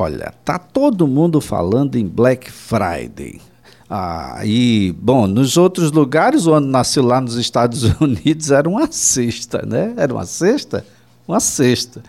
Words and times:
Olha, 0.00 0.32
tá 0.44 0.60
todo 0.60 1.08
mundo 1.08 1.40
falando 1.40 1.96
em 1.96 2.06
Black 2.06 2.52
Friday. 2.52 3.40
Ah, 3.90 4.42
e, 4.44 4.94
bom, 4.96 5.26
nos 5.26 5.56
outros 5.56 5.90
lugares, 5.90 6.46
o 6.46 6.52
ano 6.52 6.68
nasceu 6.68 7.02
lá 7.02 7.20
nos 7.20 7.34
Estados 7.34 7.82
Unidos, 8.00 8.52
era 8.52 8.68
uma 8.68 8.86
sexta, 8.92 9.66
né? 9.66 9.94
Era 9.96 10.14
uma 10.14 10.24
sexta? 10.24 10.86
Uma 11.26 11.40
sexta. 11.40 12.00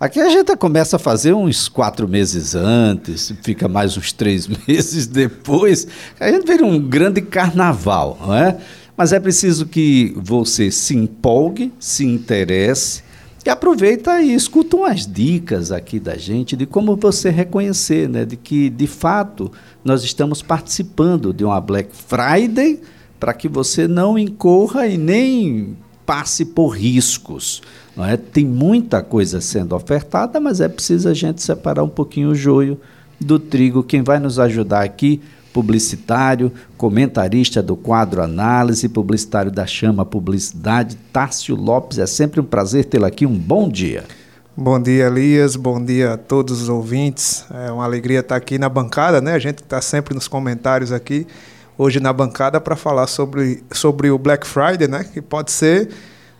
Aqui 0.00 0.20
a 0.20 0.30
gente 0.30 0.56
começa 0.56 0.96
a 0.96 0.98
fazer 0.98 1.34
uns 1.34 1.68
quatro 1.68 2.08
meses 2.08 2.54
antes, 2.54 3.34
fica 3.42 3.68
mais 3.68 3.94
uns 3.94 4.10
três 4.10 4.48
meses 4.66 5.06
depois. 5.06 5.86
A 6.18 6.30
gente 6.32 6.46
vê 6.46 6.64
um 6.64 6.80
grande 6.80 7.20
carnaval, 7.20 8.16
não 8.22 8.34
é? 8.34 8.56
Mas 8.96 9.12
é 9.12 9.20
preciso 9.20 9.66
que 9.66 10.14
você 10.16 10.70
se 10.70 10.96
empolgue, 10.96 11.70
se 11.78 12.06
interesse 12.06 13.02
e 13.44 13.50
aproveita 13.50 14.22
e 14.22 14.34
escuta 14.34 14.76
umas 14.76 15.06
dicas 15.06 15.70
aqui 15.70 16.00
da 16.00 16.16
gente 16.16 16.56
de 16.56 16.64
como 16.64 16.96
você 16.96 17.28
reconhecer, 17.28 18.08
né? 18.08 18.24
De 18.24 18.36
que, 18.36 18.70
de 18.70 18.86
fato, 18.86 19.52
nós 19.84 20.02
estamos 20.02 20.40
participando 20.40 21.32
de 21.32 21.44
uma 21.44 21.60
Black 21.60 21.90
Friday 21.92 22.80
para 23.20 23.34
que 23.34 23.46
você 23.46 23.86
não 23.86 24.18
incorra 24.18 24.86
e 24.86 24.96
nem 24.96 25.76
passe 26.06 26.44
por 26.44 26.68
riscos. 26.68 27.62
Não 27.94 28.04
é? 28.04 28.16
Tem 28.16 28.44
muita 28.44 29.02
coisa 29.02 29.40
sendo 29.40 29.76
ofertada, 29.76 30.40
mas 30.40 30.60
é 30.60 30.68
preciso 30.68 31.08
a 31.08 31.14
gente 31.14 31.42
separar 31.42 31.82
um 31.82 31.88
pouquinho 31.88 32.30
o 32.30 32.34
joio 32.34 32.80
do 33.20 33.38
trigo. 33.38 33.82
Quem 33.82 34.02
vai 34.02 34.18
nos 34.18 34.38
ajudar 34.38 34.82
aqui 34.82 35.20
publicitário, 35.54 36.52
comentarista 36.76 37.62
do 37.62 37.76
quadro 37.76 38.20
Análise, 38.20 38.88
publicitário 38.88 39.52
da 39.52 39.64
Chama 39.64 40.04
Publicidade, 40.04 40.96
Tássio 41.12 41.54
Lopes. 41.54 42.00
É 42.00 42.06
sempre 42.06 42.40
um 42.40 42.44
prazer 42.44 42.86
tê-lo 42.86 43.06
aqui. 43.06 43.24
Um 43.24 43.38
bom 43.38 43.68
dia. 43.68 44.04
Bom 44.56 44.82
dia, 44.82 45.06
Elias. 45.06 45.54
Bom 45.54 45.82
dia 45.82 46.14
a 46.14 46.16
todos 46.16 46.60
os 46.60 46.68
ouvintes. 46.68 47.44
É 47.54 47.70
uma 47.70 47.84
alegria 47.84 48.18
estar 48.18 48.34
aqui 48.34 48.58
na 48.58 48.68
bancada, 48.68 49.20
né? 49.20 49.34
A 49.34 49.38
gente 49.38 49.62
está 49.62 49.80
sempre 49.80 50.12
nos 50.12 50.26
comentários 50.26 50.90
aqui, 50.90 51.24
hoje 51.78 52.00
na 52.00 52.12
bancada, 52.12 52.60
para 52.60 52.74
falar 52.74 53.06
sobre, 53.06 53.62
sobre 53.70 54.10
o 54.10 54.18
Black 54.18 54.44
Friday, 54.44 54.88
né? 54.88 55.04
Que 55.04 55.22
pode 55.22 55.52
ser 55.52 55.88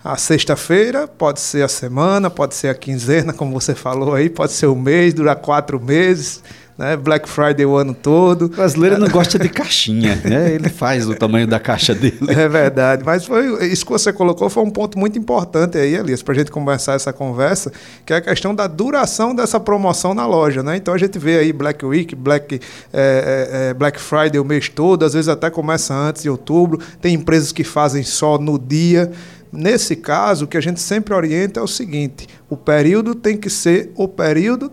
a 0.03 0.17
sexta-feira, 0.17 1.07
pode 1.07 1.41
ser 1.41 1.63
a 1.63 1.69
semana, 1.69 2.29
pode 2.29 2.57
ser 2.57 2.69
a 2.69 2.75
quinzena, 2.75 3.33
como 3.33 3.53
você 3.53 3.77
falou 3.77 4.13
aí, 4.13 4.29
pode 4.29 4.53
ser 4.53 4.67
o 4.67 4.75
mês, 4.75 5.15
durar 5.15 5.37
quatro 5.37 5.81
meses 5.81 6.43
né? 6.77 6.97
Black 6.97 7.29
Friday 7.29 7.65
o 7.65 7.77
ano 7.77 7.95
todo. 7.95 8.47
O 8.47 8.49
brasileiro 8.49 8.99
não 8.99 9.09
gosta 9.09 9.39
de 9.39 9.49
caixinha, 9.49 10.21
né? 10.25 10.53
Ele 10.55 10.69
faz 10.69 11.09
o 11.09 11.15
tamanho 11.15 11.47
da 11.47 11.61
caixa 11.61 11.95
dele. 11.95 12.19
É 12.29 12.49
verdade, 12.49 13.03
mas 13.05 13.25
foi 13.25 13.67
isso 13.67 13.85
que 13.85 13.93
você 13.93 14.13
colocou 14.13 14.51
foi 14.51 14.63
um 14.63 14.71
ponto 14.71 14.99
muito 14.99 15.19
importante 15.19 15.79
aí, 15.79 15.95
Elias, 15.95 16.23
para 16.23 16.35
a 16.35 16.37
gente 16.37 16.51
começar 16.51 16.95
essa 16.95 17.13
conversa, 17.13 17.73
que 18.05 18.13
é 18.13 18.17
a 18.17 18.21
questão 18.21 18.55
da 18.55 18.67
duração 18.67 19.35
dessa 19.35 19.61
promoção 19.61 20.15
na 20.15 20.27
loja, 20.27 20.63
né? 20.63 20.77
Então 20.77 20.93
a 20.93 20.99
gente 20.99 21.19
vê 21.19 21.39
aí 21.39 21.53
Black 21.53 21.85
Week, 21.85 22.15
Black, 22.15 22.57
é, 22.57 22.61
é, 22.93 23.69
é, 23.71 23.75
Black 23.75 24.01
Friday 24.01 24.41
o 24.41 24.45
mês 24.45 24.69
todo, 24.69 25.05
às 25.05 25.15
vezes 25.15 25.29
até 25.29 25.51
começa 25.51 25.95
antes 25.95 26.23
de 26.23 26.31
outubro, 26.31 26.79
tem 27.01 27.15
empresas 27.15 27.53
que 27.53 27.65
fazem 27.65 28.03
só 28.03 28.39
no 28.39 28.59
dia. 28.59 29.11
Nesse 29.53 29.95
caso, 29.95 30.47
o 30.47 30.49
que 30.49 30.57
a 30.57 30.61
gente 30.61 30.81
sempre 30.81 31.15
orienta 31.15 31.61
é 31.61 31.63
o 31.63 31.69
seguinte: 31.69 32.27
o 32.51 32.57
período 32.57 33.15
tem 33.15 33.37
que 33.37 33.49
ser 33.49 33.93
o 33.95 34.09
período 34.09 34.71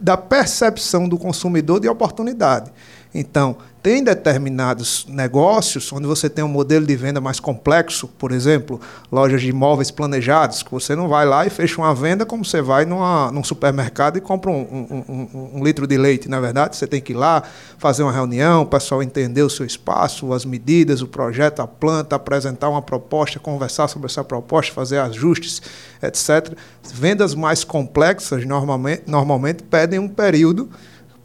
da 0.00 0.16
percepção 0.16 1.08
do 1.08 1.18
consumidor 1.18 1.80
de 1.80 1.88
oportunidade. 1.88 2.70
Então, 3.14 3.56
tem 3.86 4.02
determinados 4.02 5.06
negócios 5.08 5.92
onde 5.92 6.08
você 6.08 6.28
tem 6.28 6.44
um 6.44 6.48
modelo 6.48 6.84
de 6.84 6.96
venda 6.96 7.20
mais 7.20 7.38
complexo, 7.38 8.08
por 8.08 8.32
exemplo, 8.32 8.80
lojas 9.12 9.40
de 9.40 9.50
imóveis 9.50 9.92
planejados, 9.92 10.64
que 10.64 10.72
você 10.72 10.96
não 10.96 11.06
vai 11.06 11.24
lá 11.24 11.46
e 11.46 11.50
fecha 11.50 11.80
uma 11.80 11.94
venda 11.94 12.26
como 12.26 12.44
você 12.44 12.60
vai 12.60 12.84
numa, 12.84 13.30
num 13.30 13.44
supermercado 13.44 14.16
e 14.16 14.20
compra 14.20 14.50
um, 14.50 14.56
um, 14.56 15.04
um, 15.08 15.50
um 15.60 15.64
litro 15.64 15.86
de 15.86 15.96
leite. 15.96 16.28
Na 16.28 16.40
verdade, 16.40 16.74
você 16.74 16.84
tem 16.84 17.00
que 17.00 17.12
ir 17.12 17.14
lá, 17.14 17.44
fazer 17.78 18.02
uma 18.02 18.10
reunião, 18.10 18.62
o 18.62 18.66
pessoal 18.66 19.04
entender 19.04 19.42
o 19.42 19.50
seu 19.50 19.64
espaço, 19.64 20.32
as 20.32 20.44
medidas, 20.44 21.00
o 21.00 21.06
projeto, 21.06 21.62
a 21.62 21.66
planta, 21.68 22.16
apresentar 22.16 22.68
uma 22.68 22.82
proposta, 22.82 23.38
conversar 23.38 23.86
sobre 23.86 24.06
essa 24.06 24.24
proposta, 24.24 24.74
fazer 24.74 24.98
ajustes, 24.98 25.62
etc. 26.02 26.58
Vendas 26.92 27.36
mais 27.36 27.62
complexas 27.62 28.44
normalmente, 28.44 29.04
normalmente 29.06 29.62
pedem 29.62 30.00
um 30.00 30.08
período 30.08 30.68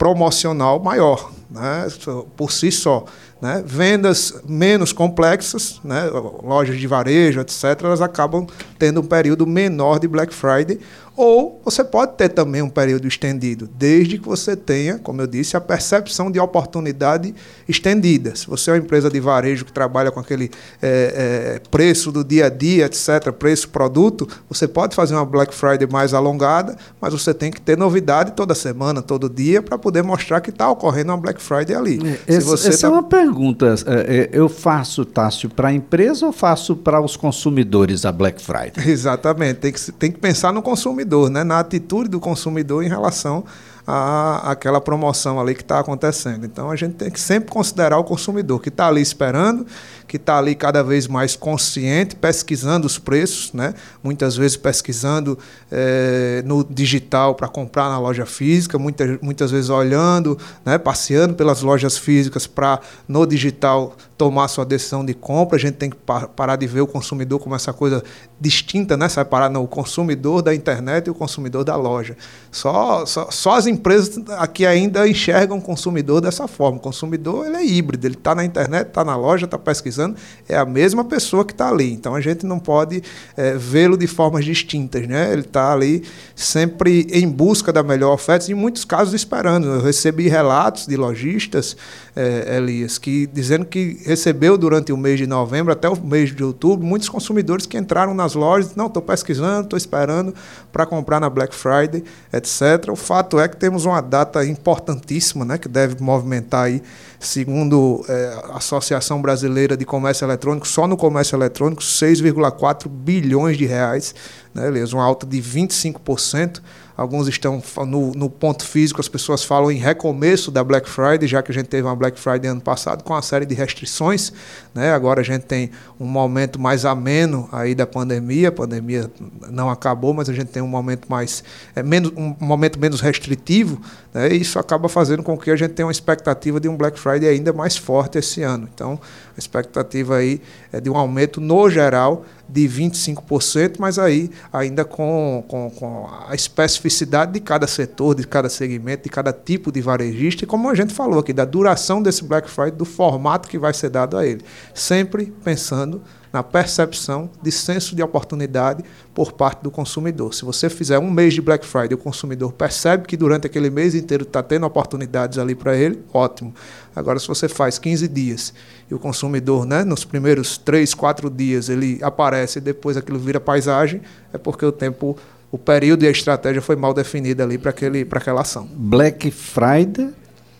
promocional 0.01 0.79
maior 0.79 1.31
né, 1.47 1.87
por 2.35 2.51
si 2.51 2.71
só. 2.71 3.05
Né? 3.39 3.63
Vendas 3.63 4.33
menos 4.47 4.91
complexas, 4.91 5.79
né, 5.83 6.09
lojas 6.43 6.79
de 6.79 6.87
varejo, 6.87 7.39
etc., 7.39 7.79
elas 7.83 8.01
acabam 8.01 8.47
tendo 8.79 9.01
um 9.01 9.05
período 9.05 9.45
menor 9.45 9.99
de 9.99 10.07
Black 10.07 10.33
Friday, 10.33 10.79
ou 11.15 11.61
você 11.63 11.83
pode 11.83 12.13
ter 12.13 12.29
também 12.29 12.61
um 12.61 12.69
período 12.69 13.07
estendido, 13.07 13.69
desde 13.77 14.17
que 14.17 14.25
você 14.25 14.55
tenha, 14.55 14.97
como 14.97 15.21
eu 15.21 15.27
disse, 15.27 15.57
a 15.57 15.61
percepção 15.61 16.31
de 16.31 16.39
oportunidade 16.39 17.33
estendida. 17.67 18.35
Se 18.35 18.47
você 18.47 18.71
é 18.71 18.73
uma 18.73 18.79
empresa 18.79 19.09
de 19.09 19.19
varejo 19.19 19.65
que 19.65 19.73
trabalha 19.73 20.11
com 20.11 20.19
aquele 20.19 20.49
é, 20.81 21.59
é, 21.59 21.61
preço 21.69 22.11
do 22.11 22.23
dia 22.23 22.45
a 22.45 22.49
dia, 22.49 22.85
etc., 22.85 23.31
preço 23.31 23.69
produto, 23.69 24.27
você 24.49 24.67
pode 24.67 24.95
fazer 24.95 25.13
uma 25.13 25.25
Black 25.25 25.53
Friday 25.53 25.87
mais 25.89 26.13
alongada, 26.13 26.75
mas 26.99 27.13
você 27.13 27.33
tem 27.33 27.51
que 27.51 27.61
ter 27.61 27.77
novidade 27.77 28.31
toda 28.31 28.55
semana, 28.55 29.01
todo 29.01 29.29
dia, 29.29 29.61
para 29.61 29.77
poder 29.77 30.03
mostrar 30.03 30.41
que 30.41 30.49
está 30.49 30.69
ocorrendo 30.69 31.11
uma 31.11 31.17
Black 31.17 31.41
Friday 31.41 31.75
ali. 31.75 31.99
É, 32.27 32.35
essa, 32.35 32.53
essa 32.53 32.81
tá... 32.81 32.87
é 32.87 32.89
uma 32.89 33.03
pergunta. 33.03 33.75
É, 33.85 34.17
é, 34.17 34.29
eu 34.31 34.47
faço, 34.47 35.05
Tássio, 35.05 35.49
para 35.49 35.69
a 35.69 35.73
empresa 35.73 36.25
ou 36.25 36.31
faço 36.31 36.75
para 36.75 37.01
os 37.01 37.15
consumidores 37.15 38.05
a 38.05 38.11
Black 38.11 38.41
Friday? 38.41 38.73
Exatamente. 38.85 39.59
Tem 39.59 39.71
que, 39.71 39.91
tem 39.91 40.11
que 40.11 40.19
pensar 40.19 40.53
no 40.53 40.61
consumidor, 40.61 41.01
né? 41.29 41.43
na 41.43 41.59
atitude 41.59 42.09
do 42.09 42.19
consumidor 42.19 42.83
em 42.83 42.87
relação 42.87 43.43
a, 43.85 44.51
aquela 44.51 44.79
promoção 44.79 45.39
ali 45.39 45.55
que 45.55 45.61
está 45.61 45.79
acontecendo. 45.79 46.45
Então 46.45 46.69
a 46.69 46.75
gente 46.75 46.95
tem 46.95 47.09
que 47.09 47.19
sempre 47.19 47.49
considerar 47.49 47.97
o 47.97 48.03
consumidor 48.03 48.61
que 48.61 48.69
está 48.69 48.87
ali 48.87 49.01
esperando, 49.01 49.65
que 50.11 50.17
está 50.17 50.37
ali 50.37 50.55
cada 50.55 50.83
vez 50.83 51.07
mais 51.07 51.37
consciente, 51.37 52.17
pesquisando 52.17 52.85
os 52.85 52.97
preços, 52.97 53.53
né? 53.53 53.73
muitas 54.03 54.35
vezes 54.35 54.57
pesquisando 54.57 55.39
é, 55.71 56.43
no 56.45 56.65
digital 56.65 57.33
para 57.33 57.47
comprar 57.47 57.87
na 57.87 57.97
loja 57.97 58.25
física, 58.25 58.77
muitas, 58.77 59.17
muitas 59.21 59.51
vezes 59.51 59.69
olhando, 59.69 60.37
né? 60.65 60.77
passeando 60.77 61.33
pelas 61.33 61.61
lojas 61.61 61.97
físicas 61.97 62.45
para 62.45 62.81
no 63.07 63.25
digital 63.25 63.95
tomar 64.17 64.49
sua 64.49 64.65
decisão 64.65 65.05
de 65.05 65.13
compra. 65.13 65.55
A 65.55 65.59
gente 65.59 65.75
tem 65.75 65.89
que 65.89 65.97
parar 66.35 66.57
de 66.57 66.67
ver 66.67 66.81
o 66.81 66.87
consumidor 66.87 67.39
como 67.39 67.55
essa 67.55 67.71
coisa 67.71 68.03
distinta, 68.37 68.97
né? 68.97 69.07
separar 69.07 69.49
no, 69.49 69.63
o 69.63 69.67
consumidor 69.67 70.41
da 70.41 70.53
internet 70.53 71.07
e 71.07 71.09
o 71.09 71.15
consumidor 71.15 71.63
da 71.63 71.77
loja. 71.77 72.17
Só, 72.51 73.05
só, 73.05 73.31
só 73.31 73.55
as 73.55 73.65
empresas 73.65 74.21
aqui 74.37 74.65
ainda 74.65 75.07
enxergam 75.07 75.57
o 75.57 75.61
consumidor 75.61 76.19
dessa 76.19 76.49
forma. 76.49 76.79
O 76.79 76.81
consumidor 76.81 77.47
ele 77.47 77.55
é 77.55 77.65
híbrido, 77.65 78.05
ele 78.05 78.15
está 78.15 78.35
na 78.35 78.43
internet, 78.43 78.89
está 78.89 79.05
na 79.05 79.15
loja, 79.15 79.45
está 79.45 79.57
pesquisando, 79.57 80.00
é 80.47 80.57
a 80.57 80.65
mesma 80.65 81.03
pessoa 81.03 81.45
que 81.45 81.51
está 81.51 81.69
ali. 81.69 81.91
Então 81.91 82.15
a 82.15 82.21
gente 82.21 82.45
não 82.45 82.59
pode 82.59 83.01
é, 83.35 83.53
vê-lo 83.55 83.97
de 83.97 84.07
formas 84.07 84.45
distintas. 84.45 85.07
Né? 85.07 85.31
Ele 85.31 85.41
está 85.41 85.73
ali 85.73 86.03
sempre 86.35 87.07
em 87.11 87.27
busca 87.27 87.71
da 87.71 87.83
melhor 87.83 88.13
oferta, 88.13 88.51
em 88.51 88.55
muitos 88.55 88.85
casos 88.85 89.13
esperando. 89.13 89.67
Eu 89.67 89.81
recebi 89.81 90.27
relatos 90.27 90.87
de 90.87 90.95
lojistas, 90.95 91.75
é, 92.15 92.57
Elias, 92.57 92.97
que 92.97 93.25
dizendo 93.27 93.65
que 93.65 94.01
recebeu 94.05 94.57
durante 94.57 94.91
o 94.91 94.97
mês 94.97 95.17
de 95.17 95.25
novembro 95.25 95.71
até 95.71 95.87
o 95.87 95.95
mês 95.95 96.35
de 96.35 96.43
outubro 96.43 96.85
muitos 96.85 97.07
consumidores 97.07 97.65
que 97.65 97.77
entraram 97.77 98.13
nas 98.13 98.35
lojas, 98.35 98.75
não, 98.75 98.87
estou 98.87 99.01
pesquisando, 99.01 99.63
estou 99.63 99.77
esperando 99.77 100.33
para 100.71 100.85
comprar 100.85 101.19
na 101.19 101.29
Black 101.29 101.55
Friday, 101.55 102.03
etc. 102.33 102.89
O 102.91 102.95
fato 102.95 103.39
é 103.39 103.47
que 103.47 103.55
temos 103.55 103.85
uma 103.85 104.01
data 104.01 104.45
importantíssima, 104.45 105.45
né, 105.45 105.57
que 105.57 105.69
deve 105.69 106.01
movimentar 106.01 106.65
aí, 106.65 106.81
segundo 107.19 108.03
é, 108.09 108.41
a 108.51 108.57
Associação 108.57 109.21
Brasileira 109.21 109.77
de 109.77 109.85
Comércio 109.85 110.25
Eletrônico, 110.25 110.67
só 110.67 110.87
no 110.87 110.97
comércio 110.97 111.35
eletrônico, 111.35 111.81
6,4 111.81 112.89
bilhões 112.89 113.57
de 113.57 113.65
reais, 113.65 114.13
né, 114.53 114.67
Elias, 114.67 114.91
uma 114.91 115.03
alta 115.03 115.25
de 115.25 115.41
25%. 115.41 116.61
Alguns 116.95 117.27
estão 117.27 117.61
no, 117.87 118.11
no, 118.11 118.29
ponto 118.29 118.65
físico, 118.65 118.99
as 118.99 119.07
pessoas 119.07 119.43
falam 119.43 119.71
em 119.71 119.77
recomeço 119.77 120.51
da 120.51 120.63
Black 120.63 120.89
Friday, 120.89 121.27
já 121.27 121.41
que 121.41 121.51
a 121.51 121.53
gente 121.53 121.67
teve 121.67 121.83
uma 121.83 121.95
Black 121.95 122.19
Friday 122.19 122.49
ano 122.49 122.61
passado 122.61 123.03
com 123.03 123.13
uma 123.13 123.21
série 123.21 123.45
de 123.45 123.55
restrições. 123.55 124.31
Né? 124.73 124.91
Agora 124.91 125.21
a 125.21 125.23
gente 125.23 125.43
tem 125.43 125.71
um 125.99 126.05
momento 126.05 126.59
mais 126.59 126.85
ameno 126.85 127.47
aí 127.51 127.73
da 127.73 127.87
pandemia. 127.87 128.49
A 128.49 128.51
pandemia 128.51 129.09
não 129.49 129.69
acabou, 129.69 130.13
mas 130.13 130.29
a 130.29 130.33
gente 130.33 130.49
tem 130.49 130.61
um 130.61 130.67
momento 130.67 131.09
mais 131.09 131.43
é, 131.75 131.81
menos, 131.81 132.11
um 132.15 132.35
momento 132.39 132.79
menos 132.79 133.01
restritivo. 133.01 133.81
Né? 134.13 134.33
E 134.33 134.41
isso 134.41 134.59
acaba 134.59 134.89
fazendo 134.89 135.23
com 135.23 135.37
que 135.37 135.49
a 135.49 135.55
gente 135.55 135.71
tenha 135.71 135.85
uma 135.85 135.91
expectativa 135.91 136.59
de 136.59 136.67
um 136.67 136.75
Black 136.75 136.99
Friday 136.99 137.29
ainda 137.29 137.53
mais 137.53 137.77
forte 137.77 138.17
esse 138.17 138.43
ano. 138.43 138.67
Então, 138.73 138.99
a 139.35 139.39
expectativa 139.39 140.17
aí 140.17 140.41
é 140.71 140.79
de 140.79 140.89
um 140.89 140.97
aumento 140.97 141.39
no 141.39 141.69
geral 141.69 142.25
de 142.51 142.67
25%, 142.67 143.75
mas 143.79 143.97
aí 143.97 144.29
ainda 144.51 144.83
com, 144.83 145.43
com, 145.47 145.69
com 145.69 146.09
a 146.27 146.35
especificidade 146.35 147.31
de 147.31 147.39
cada 147.39 147.65
setor, 147.65 148.15
de 148.15 148.27
cada 148.27 148.49
segmento, 148.49 149.03
de 149.03 149.09
cada 149.09 149.31
tipo 149.31 149.71
de 149.71 149.81
varejista, 149.81 150.43
e 150.43 150.47
como 150.47 150.69
a 150.69 150.75
gente 150.75 150.93
falou 150.93 151.19
aqui, 151.19 151.31
da 151.31 151.45
duração 151.45 152.01
desse 152.01 152.23
Black 152.23 152.49
Friday, 152.49 152.71
do 152.71 152.85
formato 152.85 153.47
que 153.47 153.57
vai 153.57 153.73
ser 153.73 153.89
dado 153.89 154.17
a 154.17 154.25
ele. 154.25 154.41
Sempre 154.73 155.33
pensando 155.43 156.01
na 156.31 156.41
percepção 156.41 157.29
de 157.41 157.51
senso 157.51 157.95
de 157.95 158.01
oportunidade 158.01 158.83
por 159.13 159.33
parte 159.33 159.61
do 159.61 159.71
consumidor. 159.71 160.33
Se 160.33 160.45
você 160.45 160.69
fizer 160.69 160.97
um 160.97 161.11
mês 161.11 161.33
de 161.33 161.41
Black 161.41 161.65
Friday, 161.65 161.93
o 161.93 161.97
consumidor 161.97 162.53
percebe 162.53 163.05
que 163.05 163.17
durante 163.17 163.47
aquele 163.47 163.69
mês 163.69 163.95
inteiro 163.95 164.23
está 164.23 164.41
tendo 164.41 164.65
oportunidades 164.65 165.37
ali 165.37 165.55
para 165.55 165.75
ele, 165.75 166.01
ótimo. 166.13 166.53
Agora, 166.95 167.19
se 167.19 167.27
você 167.27 167.47
faz 167.47 167.77
15 167.77 168.07
dias 168.07 168.53
e 168.89 168.93
o 168.93 168.99
consumidor, 168.99 169.65
né, 169.65 169.83
nos 169.83 170.05
primeiros 170.05 170.57
3, 170.57 170.93
4 170.93 171.29
dias, 171.29 171.69
ele 171.69 171.99
aparece 172.01 172.59
e 172.59 172.61
depois 172.61 172.97
aquilo 172.97 173.19
vira 173.19 173.39
paisagem, 173.39 174.01
é 174.33 174.37
porque 174.37 174.65
o 174.65 174.71
tempo 174.71 175.17
o 175.51 175.57
período 175.57 176.03
e 176.03 176.07
a 176.07 176.11
estratégia 176.11 176.61
foi 176.61 176.77
mal 176.77 176.93
definida 176.93 177.43
ali 177.43 177.57
para 177.57 177.71
aquela 177.71 178.41
ação. 178.41 178.69
Black 178.73 179.29
Friday 179.29 180.11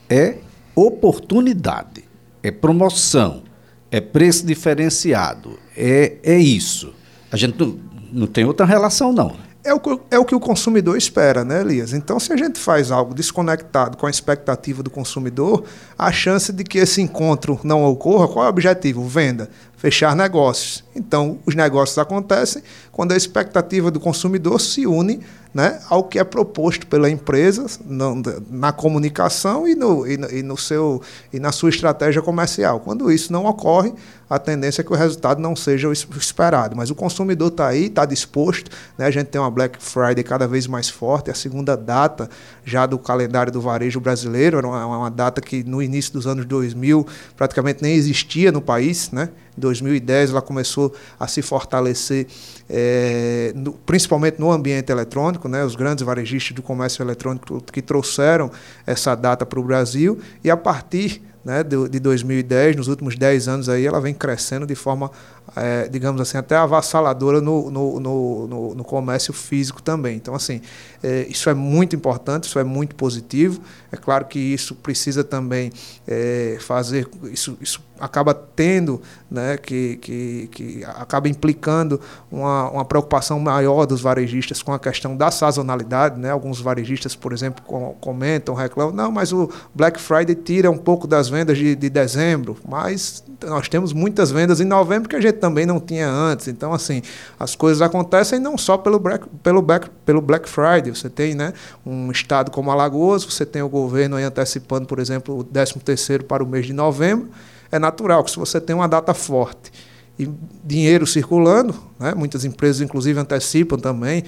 é 0.09 0.39
oportunidade, 0.75 2.03
é 2.43 2.51
promoção, 2.51 3.43
é 3.89 4.01
preço 4.01 4.45
diferenciado, 4.45 5.57
é, 5.81 6.17
é 6.23 6.37
isso. 6.37 6.93
A 7.31 7.37
gente 7.37 7.59
não, 7.59 7.79
não 8.13 8.27
tem 8.27 8.45
outra 8.45 8.65
relação, 8.65 9.11
não. 9.11 9.35
É 9.63 9.73
o, 9.73 9.79
é 10.09 10.17
o 10.17 10.25
que 10.25 10.33
o 10.33 10.39
consumidor 10.39 10.97
espera, 10.97 11.45
né, 11.45 11.61
Elias? 11.61 11.93
Então, 11.93 12.19
se 12.19 12.33
a 12.33 12.37
gente 12.37 12.59
faz 12.59 12.91
algo 12.91 13.13
desconectado 13.13 13.95
com 13.95 14.07
a 14.07 14.09
expectativa 14.09 14.81
do 14.81 14.89
consumidor, 14.89 15.63
a 15.97 16.11
chance 16.11 16.51
de 16.51 16.63
que 16.63 16.79
esse 16.79 16.99
encontro 16.99 17.59
não 17.63 17.85
ocorra, 17.85 18.27
qual 18.27 18.45
é 18.45 18.47
o 18.47 18.49
objetivo? 18.49 19.03
Venda, 19.07 19.49
fechar 19.77 20.15
negócios. 20.15 20.83
Então, 20.95 21.39
os 21.45 21.53
negócios 21.53 21.97
acontecem 21.99 22.63
quando 22.91 23.13
a 23.13 23.17
expectativa 23.17 23.89
do 23.89 23.99
consumidor 23.99 24.59
se 24.59 24.85
une 24.85 25.21
né, 25.53 25.81
ao 25.89 26.05
que 26.05 26.17
é 26.17 26.23
proposto 26.23 26.87
pela 26.87 27.09
empresa 27.09 27.65
na, 27.85 28.13
na 28.49 28.71
comunicação 28.71 29.67
e, 29.67 29.75
no, 29.75 30.07
e, 30.07 30.17
no, 30.17 30.31
e, 30.31 30.43
no 30.43 30.57
seu, 30.57 31.01
e 31.31 31.39
na 31.39 31.51
sua 31.51 31.69
estratégia 31.69 32.21
comercial. 32.21 32.79
Quando 32.79 33.11
isso 33.11 33.33
não 33.33 33.45
ocorre, 33.45 33.93
a 34.29 34.39
tendência 34.39 34.81
é 34.81 34.83
que 34.83 34.93
o 34.93 34.95
resultado 34.95 35.41
não 35.41 35.53
seja 35.53 35.89
o 35.89 35.91
esperado. 35.91 36.73
Mas 36.73 36.89
o 36.89 36.95
consumidor 36.95 37.49
está 37.49 37.67
aí, 37.67 37.87
está 37.87 38.05
disposto. 38.05 38.71
Né, 38.97 39.05
a 39.05 39.11
gente 39.11 39.27
tem 39.27 39.41
uma 39.41 39.51
Black 39.51 39.83
Friday 39.83 40.23
cada 40.23 40.47
vez 40.47 40.67
mais 40.67 40.87
forte, 40.87 41.29
a 41.29 41.35
segunda 41.35 41.75
data 41.75 42.29
já 42.63 42.85
do 42.85 42.97
calendário 42.97 43.51
do 43.51 43.59
varejo 43.59 43.99
brasileiro, 43.99 44.57
era 44.57 44.67
uma, 44.67 44.85
uma 44.85 45.11
data 45.11 45.41
que 45.41 45.65
no 45.65 45.81
início 45.81 46.13
dos 46.13 46.27
anos 46.27 46.45
2000 46.45 47.05
praticamente 47.35 47.81
nem 47.81 47.93
existia 47.93 48.53
no 48.53 48.61
país. 48.61 49.11
Né? 49.11 49.27
Em 49.57 49.59
2010 49.59 50.29
ela 50.29 50.41
começou 50.41 50.93
a 51.19 51.27
se 51.27 51.41
fortalecer, 51.41 52.25
é, 52.73 53.51
no, 53.53 53.73
principalmente 53.73 54.39
no 54.39 54.49
ambiente 54.49 54.91
eletrônico, 54.91 55.49
né? 55.49 55.63
os 55.65 55.75
grandes 55.75 56.05
varejistas 56.05 56.55
do 56.55 56.61
comércio 56.61 57.03
eletrônico 57.03 57.61
que 57.71 57.81
trouxeram 57.81 58.49
essa 58.87 59.13
data 59.13 59.45
para 59.45 59.59
o 59.59 59.63
Brasil, 59.63 60.17
e 60.41 60.49
a 60.49 60.55
partir 60.55 61.21
né, 61.43 61.63
de, 61.63 61.89
de 61.89 61.99
2010, 61.99 62.75
nos 62.75 62.87
últimos 62.87 63.17
10 63.17 63.47
anos 63.47 63.69
aí, 63.69 63.85
ela 63.85 63.99
vem 63.99 64.13
crescendo 64.13 64.65
de 64.65 64.75
forma, 64.75 65.11
é, 65.55 65.87
digamos 65.87 66.21
assim, 66.21 66.37
até 66.37 66.55
avassaladora 66.55 67.41
no, 67.41 67.69
no, 67.71 67.99
no, 67.99 68.75
no, 68.75 68.83
comércio 68.83 69.33
físico 69.33 69.81
também. 69.81 70.15
Então, 70.15 70.35
assim, 70.35 70.61
é, 71.01 71.25
isso 71.27 71.49
é 71.49 71.53
muito 71.53 71.95
importante, 71.95 72.43
isso 72.43 72.59
é 72.59 72.63
muito 72.63 72.95
positivo. 72.95 73.59
É 73.91 73.97
claro 73.97 74.25
que 74.25 74.39
isso 74.39 74.75
precisa 74.75 75.23
também 75.23 75.71
é, 76.07 76.57
fazer, 76.59 77.09
isso, 77.31 77.57
isso 77.59 77.81
acaba 78.01 78.33
tendo, 78.33 79.01
né, 79.29 79.57
que, 79.57 79.97
que, 79.97 80.49
que 80.51 80.83
acaba 80.85 81.29
implicando 81.29 82.01
uma, 82.31 82.69
uma 82.69 82.85
preocupação 82.85 83.39
maior 83.39 83.85
dos 83.85 84.01
varejistas 84.01 84.63
com 84.63 84.73
a 84.73 84.79
questão 84.79 85.15
da 85.15 85.29
sazonalidade. 85.29 86.19
Né? 86.19 86.31
Alguns 86.31 86.59
varejistas, 86.59 87.15
por 87.15 87.31
exemplo, 87.31 87.63
comentam, 88.01 88.55
reclamam, 88.55 88.93
não, 88.93 89.11
mas 89.11 89.31
o 89.31 89.49
Black 89.73 90.01
Friday 90.01 90.35
tira 90.35 90.71
um 90.71 90.77
pouco 90.77 91.07
das 91.07 91.29
vendas 91.29 91.57
de, 91.57 91.75
de 91.75 91.89
dezembro, 91.89 92.57
mas 92.67 93.23
nós 93.43 93.69
temos 93.69 93.93
muitas 93.93 94.31
vendas 94.31 94.59
em 94.59 94.65
novembro 94.65 95.07
que 95.07 95.15
a 95.15 95.21
gente 95.21 95.37
também 95.37 95.65
não 95.65 95.79
tinha 95.79 96.09
antes. 96.09 96.47
Então, 96.47 96.73
assim, 96.73 97.01
as 97.39 97.55
coisas 97.55 97.81
acontecem 97.81 98.39
não 98.39 98.57
só 98.57 98.77
pelo 98.77 98.99
Black, 98.99 99.27
pelo 99.43 99.61
Black, 99.61 99.89
pelo 100.05 100.21
Black 100.21 100.49
Friday. 100.49 100.89
Você 100.93 101.09
tem 101.09 101.35
né, 101.35 101.53
um 101.85 102.09
estado 102.11 102.49
como 102.49 102.71
Alagoas, 102.71 103.23
você 103.23 103.45
tem 103.45 103.61
o 103.61 103.69
governo 103.69 104.17
antecipando, 104.17 104.87
por 104.87 104.99
exemplo, 104.99 105.37
o 105.37 105.43
13 105.43 105.79
terceiro 105.79 106.23
para 106.23 106.43
o 106.43 106.47
mês 106.47 106.65
de 106.65 106.73
novembro, 106.73 107.29
é 107.71 107.79
natural 107.79 108.23
que 108.23 108.31
se 108.31 108.37
você 108.37 108.59
tem 108.59 108.75
uma 108.75 108.87
data 108.87 109.13
forte 109.13 109.71
e 110.19 110.29
dinheiro 110.63 111.07
circulando, 111.07 111.73
né, 111.99 112.13
muitas 112.13 112.45
empresas 112.45 112.81
inclusive 112.81 113.19
antecipam 113.19 113.77
também 113.77 114.23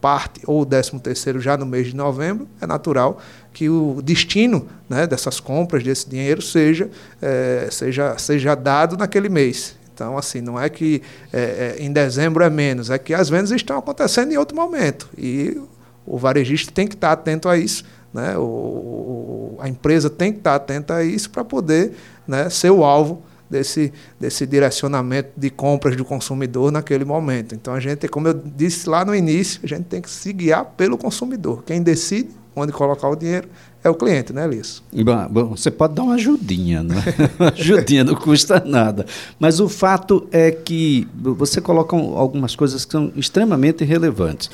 parte 0.00 0.40
ou 0.46 0.62
o 0.62 0.66
13 0.66 0.98
terceiro 1.00 1.40
já 1.40 1.56
no 1.56 1.66
mês 1.66 1.88
de 1.88 1.96
novembro, 1.96 2.48
é 2.60 2.66
natural 2.66 3.18
que 3.52 3.68
o 3.68 4.00
destino 4.02 4.68
né, 4.88 5.06
dessas 5.06 5.40
compras, 5.40 5.82
desse 5.82 6.08
dinheiro, 6.08 6.40
seja, 6.40 6.88
é, 7.20 7.68
seja, 7.70 8.16
seja 8.16 8.54
dado 8.54 8.96
naquele 8.96 9.28
mês. 9.28 9.76
Então, 9.92 10.16
assim, 10.16 10.40
não 10.40 10.60
é 10.60 10.68
que 10.68 11.02
é, 11.32 11.76
é, 11.78 11.82
em 11.82 11.92
dezembro 11.92 12.44
é 12.44 12.50
menos, 12.50 12.88
é 12.90 12.98
que 12.98 13.12
as 13.12 13.28
vendas 13.28 13.50
estão 13.50 13.76
acontecendo 13.76 14.30
em 14.32 14.36
outro 14.36 14.56
momento. 14.56 15.08
E 15.18 15.60
o 16.06 16.16
varejista 16.16 16.70
tem 16.70 16.86
que 16.86 16.94
estar 16.94 17.10
atento 17.10 17.48
a 17.48 17.58
isso, 17.58 17.84
né? 18.14 18.38
o, 18.38 19.56
a 19.58 19.68
empresa 19.68 20.08
tem 20.08 20.32
que 20.32 20.38
estar 20.38 20.54
atenta 20.54 20.94
a 20.94 21.04
isso 21.04 21.28
para 21.30 21.44
poder 21.44 21.94
né, 22.28 22.50
ser 22.50 22.70
o 22.70 22.84
alvo 22.84 23.22
desse, 23.50 23.92
desse 24.20 24.46
direcionamento 24.46 25.30
de 25.36 25.50
compras 25.50 25.96
do 25.96 26.04
consumidor 26.04 26.70
naquele 26.70 27.04
momento. 27.04 27.54
Então 27.54 27.74
a 27.74 27.80
gente, 27.80 28.06
como 28.08 28.28
eu 28.28 28.34
disse 28.34 28.88
lá 28.88 29.04
no 29.04 29.14
início, 29.14 29.60
a 29.64 29.66
gente 29.66 29.84
tem 29.84 30.02
que 30.02 30.10
se 30.10 30.32
guiar 30.32 30.64
pelo 30.76 30.98
consumidor. 30.98 31.62
Quem 31.64 31.82
decide 31.82 32.30
onde 32.54 32.72
colocar 32.72 33.08
o 33.08 33.16
dinheiro 33.16 33.48
é 33.82 33.88
o 33.88 33.94
cliente, 33.94 34.32
né, 34.32 34.46
Lisso? 34.46 34.82
Bom, 35.28 35.56
você 35.56 35.70
pode 35.70 35.94
dar 35.94 36.02
uma 36.02 36.14
ajudinha, 36.14 36.82
né? 36.82 36.96
uma 37.38 37.50
ajudinha 37.56 38.04
não 38.04 38.14
custa 38.14 38.62
nada. 38.64 39.06
Mas 39.38 39.60
o 39.60 39.68
fato 39.68 40.26
é 40.32 40.50
que 40.50 41.08
você 41.14 41.60
coloca 41.60 41.96
algumas 41.96 42.56
coisas 42.56 42.84
que 42.84 42.92
são 42.92 43.12
extremamente 43.14 43.84
relevantes. 43.84 44.50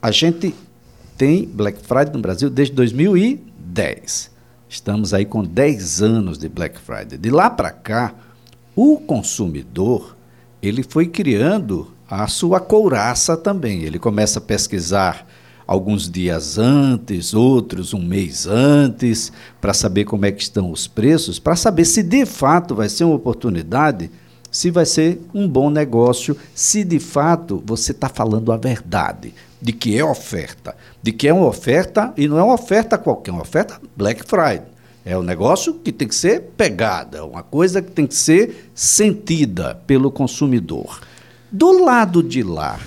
A 0.00 0.10
gente 0.10 0.54
tem 1.16 1.46
Black 1.46 1.78
Friday 1.86 2.12
no 2.12 2.20
Brasil 2.20 2.50
desde 2.50 2.74
2010. 2.74 4.31
Estamos 4.72 5.12
aí 5.12 5.26
com 5.26 5.44
10 5.44 6.00
anos 6.00 6.38
de 6.38 6.48
Black 6.48 6.80
Friday. 6.80 7.18
De 7.18 7.28
lá 7.28 7.50
para 7.50 7.70
cá, 7.70 8.14
o 8.74 8.96
consumidor 8.96 10.16
ele 10.62 10.82
foi 10.82 11.06
criando 11.08 11.92
a 12.08 12.26
sua 12.26 12.58
couraça 12.58 13.36
também. 13.36 13.82
Ele 13.82 13.98
começa 13.98 14.38
a 14.38 14.42
pesquisar 14.42 15.28
alguns 15.66 16.10
dias 16.10 16.56
antes, 16.56 17.34
outros 17.34 17.92
um 17.92 18.00
mês 18.00 18.46
antes, 18.46 19.30
para 19.60 19.74
saber 19.74 20.06
como 20.06 20.24
é 20.24 20.32
que 20.32 20.42
estão 20.42 20.72
os 20.72 20.86
preços, 20.86 21.38
para 21.38 21.54
saber 21.54 21.84
se 21.84 22.02
de 22.02 22.24
fato 22.24 22.74
vai 22.74 22.88
ser 22.88 23.04
uma 23.04 23.16
oportunidade, 23.16 24.10
se 24.50 24.70
vai 24.70 24.86
ser 24.86 25.20
um 25.34 25.46
bom 25.46 25.68
negócio, 25.68 26.34
se 26.54 26.82
de 26.82 26.98
fato 26.98 27.62
você 27.66 27.92
está 27.92 28.08
falando 28.08 28.50
a 28.50 28.56
verdade 28.56 29.34
de 29.62 29.72
que 29.72 29.96
é 29.96 30.04
oferta, 30.04 30.76
de 31.00 31.12
que 31.12 31.28
é 31.28 31.32
uma 31.32 31.46
oferta 31.46 32.12
e 32.16 32.26
não 32.26 32.36
é 32.36 32.42
uma 32.42 32.54
oferta 32.54 32.98
qualquer, 32.98 33.30
é 33.30 33.34
uma 33.34 33.42
oferta 33.42 33.80
Black 33.96 34.24
Friday. 34.26 34.72
É 35.04 35.16
um 35.16 35.22
negócio 35.22 35.74
que 35.74 35.92
tem 35.92 36.06
que 36.06 36.14
ser 36.14 36.42
pegada, 36.56 37.24
uma 37.24 37.42
coisa 37.42 37.80
que 37.80 37.90
tem 37.90 38.06
que 38.06 38.14
ser 38.14 38.70
sentida 38.74 39.74
pelo 39.86 40.10
consumidor. 40.10 41.00
Do 41.50 41.84
lado 41.84 42.22
de 42.22 42.42
lá, 42.42 42.78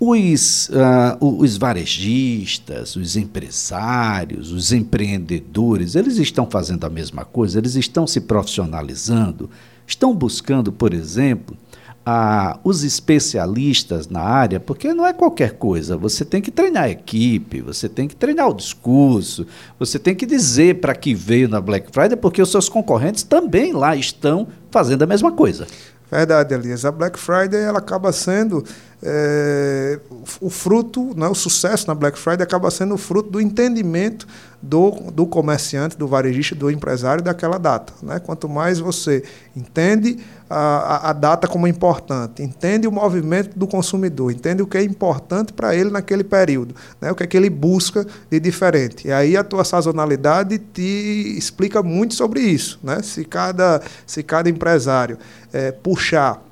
os, 0.00 0.68
uh, 0.68 1.16
os 1.20 1.56
varejistas, 1.56 2.96
os 2.96 3.14
empresários, 3.14 4.52
os 4.52 4.72
empreendedores, 4.72 5.94
eles 5.94 6.16
estão 6.16 6.50
fazendo 6.50 6.84
a 6.84 6.90
mesma 6.90 7.24
coisa, 7.24 7.58
eles 7.58 7.76
estão 7.76 8.06
se 8.06 8.20
profissionalizando, 8.20 9.50
estão 9.86 10.14
buscando, 10.14 10.72
por 10.72 10.92
exemplo, 10.92 11.56
a, 12.04 12.58
os 12.64 12.82
especialistas 12.82 14.08
na 14.08 14.20
área, 14.20 14.58
porque 14.58 14.92
não 14.92 15.06
é 15.06 15.12
qualquer 15.12 15.52
coisa. 15.52 15.96
Você 15.96 16.24
tem 16.24 16.42
que 16.42 16.50
treinar 16.50 16.84
a 16.84 16.90
equipe, 16.90 17.60
você 17.60 17.88
tem 17.88 18.08
que 18.08 18.16
treinar 18.16 18.48
o 18.48 18.54
discurso, 18.54 19.46
você 19.78 19.98
tem 19.98 20.14
que 20.14 20.26
dizer 20.26 20.80
para 20.80 20.94
que 20.94 21.14
veio 21.14 21.48
na 21.48 21.60
Black 21.60 21.92
Friday, 21.92 22.16
porque 22.16 22.42
os 22.42 22.50
seus 22.50 22.68
concorrentes 22.68 23.22
também 23.22 23.72
lá 23.72 23.94
estão 23.94 24.48
fazendo 24.70 25.02
a 25.02 25.06
mesma 25.06 25.32
coisa. 25.32 25.66
Verdade, 26.10 26.52
Elias. 26.52 26.84
A 26.84 26.92
Black 26.92 27.18
Friday 27.18 27.62
ela 27.62 27.78
acaba 27.78 28.12
sendo 28.12 28.62
é, 29.04 29.98
o 30.40 30.48
fruto, 30.48 31.12
né, 31.16 31.26
o 31.26 31.34
sucesso 31.34 31.88
na 31.88 31.94
Black 31.94 32.16
Friday 32.16 32.44
acaba 32.44 32.70
sendo 32.70 32.94
o 32.94 32.98
fruto 32.98 33.30
do 33.30 33.40
entendimento 33.40 34.26
do, 34.62 34.92
do 35.10 35.26
comerciante, 35.26 35.98
do 35.98 36.06
varejista, 36.06 36.54
do 36.54 36.70
empresário 36.70 37.22
daquela 37.22 37.58
data. 37.58 37.92
Né? 38.00 38.20
Quanto 38.20 38.48
mais 38.48 38.78
você 38.78 39.24
entende 39.56 40.18
a, 40.48 41.10
a, 41.10 41.12
data 41.12 41.48
como 41.48 41.66
importante, 41.66 42.44
entende 42.44 42.86
o 42.86 42.92
movimento 42.92 43.58
do 43.58 43.66
consumidor, 43.66 44.30
entende 44.30 44.62
o 44.62 44.66
que 44.68 44.78
é 44.78 44.84
importante 44.84 45.52
para 45.52 45.74
ele 45.74 45.90
naquele 45.90 46.22
período, 46.22 46.76
né? 47.00 47.10
o 47.10 47.14
que 47.16 47.24
é 47.24 47.26
que 47.26 47.36
ele 47.36 47.50
busca 47.50 48.06
de 48.30 48.38
diferente. 48.38 49.08
E 49.08 49.12
aí 49.12 49.36
a 49.36 49.42
tua 49.42 49.64
sazonalidade 49.64 50.58
te 50.58 51.34
explica 51.36 51.82
muito 51.82 52.14
sobre 52.14 52.40
isso. 52.40 52.78
Né? 52.84 53.02
Se, 53.02 53.24
cada, 53.24 53.82
se 54.06 54.22
cada 54.22 54.48
empresário 54.48 55.18
é, 55.52 55.72
puxar 55.72 56.51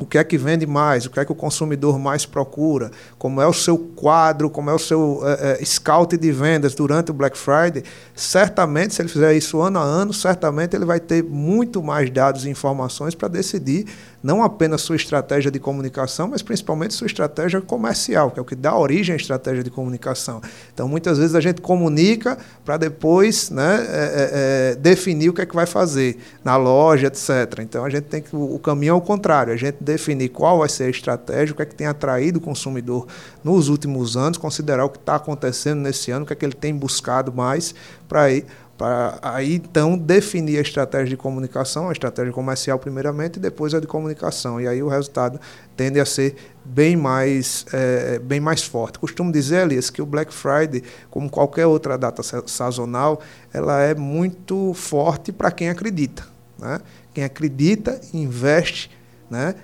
o 0.00 0.04
que 0.04 0.18
é 0.18 0.24
que 0.24 0.36
vende 0.36 0.66
mais, 0.66 1.06
o 1.06 1.10
que 1.10 1.20
é 1.20 1.24
que 1.24 1.30
o 1.30 1.34
consumidor 1.34 1.98
mais 1.98 2.26
procura, 2.26 2.90
como 3.16 3.40
é 3.40 3.46
o 3.46 3.52
seu 3.52 3.78
quadro, 3.78 4.50
como 4.50 4.68
é 4.68 4.74
o 4.74 4.78
seu 4.78 5.20
é, 5.24 5.58
é, 5.60 5.64
scout 5.64 6.16
de 6.16 6.32
vendas 6.32 6.74
durante 6.74 7.10
o 7.10 7.14
Black 7.14 7.38
Friday, 7.38 7.84
certamente, 8.14 8.94
se 8.94 9.02
ele 9.02 9.08
fizer 9.08 9.34
isso 9.34 9.60
ano 9.60 9.78
a 9.78 9.82
ano, 9.82 10.12
certamente 10.12 10.74
ele 10.74 10.84
vai 10.84 10.98
ter 10.98 11.22
muito 11.22 11.82
mais 11.82 12.10
dados 12.10 12.44
e 12.44 12.50
informações 12.50 13.14
para 13.14 13.28
decidir 13.28 13.86
não 14.24 14.42
apenas 14.42 14.80
sua 14.80 14.96
estratégia 14.96 15.50
de 15.50 15.60
comunicação, 15.60 16.28
mas 16.28 16.40
principalmente 16.40 16.94
sua 16.94 17.06
estratégia 17.06 17.60
comercial, 17.60 18.30
que 18.30 18.38
é 18.38 18.42
o 18.42 18.44
que 18.44 18.54
dá 18.56 18.74
origem 18.74 19.12
à 19.12 19.16
estratégia 19.16 19.62
de 19.62 19.68
comunicação. 19.68 20.40
Então, 20.72 20.88
muitas 20.88 21.18
vezes 21.18 21.34
a 21.34 21.42
gente 21.42 21.60
comunica 21.60 22.38
para 22.64 22.78
depois 22.78 23.50
né, 23.50 23.86
é, 23.86 23.90
é, 23.90 24.30
é, 24.72 24.74
definir 24.76 25.28
o 25.28 25.34
que 25.34 25.42
é 25.42 25.46
que 25.46 25.54
vai 25.54 25.66
fazer 25.66 26.16
na 26.42 26.56
loja, 26.56 27.08
etc. 27.08 27.58
Então, 27.60 27.84
a 27.84 27.90
gente 27.90 28.04
tem 28.04 28.22
que 28.22 28.34
o, 28.34 28.54
o 28.54 28.58
caminho 28.58 28.92
é 28.92 28.94
o 28.94 29.00
contrário, 29.00 29.52
a 29.52 29.56
gente 29.56 29.76
definir 29.78 30.30
qual 30.30 30.60
vai 30.60 30.70
ser 30.70 30.84
a 30.84 30.90
estratégia, 30.90 31.52
o 31.52 31.56
que 31.56 31.62
é 31.62 31.66
que 31.66 31.74
tem 31.74 31.86
atraído 31.86 32.38
o 32.38 32.40
consumidor 32.42 33.06
nos 33.44 33.68
últimos 33.68 34.16
anos, 34.16 34.38
considerar 34.38 34.86
o 34.86 34.88
que 34.88 34.96
está 34.96 35.16
acontecendo 35.16 35.80
nesse 35.80 36.10
ano, 36.10 36.24
o 36.24 36.26
que 36.26 36.32
é 36.32 36.36
que 36.36 36.46
ele 36.46 36.54
tem 36.54 36.74
buscado 36.74 37.30
mais 37.30 37.74
para 38.08 38.30
ir 38.30 38.46
para 38.76 39.18
aí 39.22 39.54
então 39.54 39.96
definir 39.96 40.58
a 40.58 40.60
estratégia 40.60 41.08
de 41.10 41.16
comunicação, 41.16 41.88
a 41.88 41.92
estratégia 41.92 42.32
comercial 42.32 42.78
primeiramente 42.78 43.36
e 43.36 43.40
depois 43.40 43.72
a 43.72 43.80
de 43.80 43.86
comunicação. 43.86 44.60
E 44.60 44.66
aí 44.66 44.82
o 44.82 44.88
resultado 44.88 45.40
tende 45.76 46.00
a 46.00 46.04
ser 46.04 46.34
bem 46.64 46.96
mais, 46.96 47.64
é, 47.72 48.18
bem 48.18 48.40
mais 48.40 48.62
forte. 48.62 48.98
Costumo 48.98 49.30
dizer, 49.30 49.62
Elias, 49.62 49.90
que 49.90 50.02
o 50.02 50.06
Black 50.06 50.34
Friday, 50.34 50.82
como 51.10 51.30
qualquer 51.30 51.66
outra 51.66 51.96
data 51.96 52.22
sazonal, 52.46 53.20
ela 53.52 53.80
é 53.80 53.94
muito 53.94 54.74
forte 54.74 55.30
para 55.30 55.52
quem 55.52 55.68
acredita. 55.68 56.26
Né? 56.58 56.80
Quem 57.12 57.22
acredita, 57.22 58.00
investe, 58.12 58.90
né? 59.30 59.54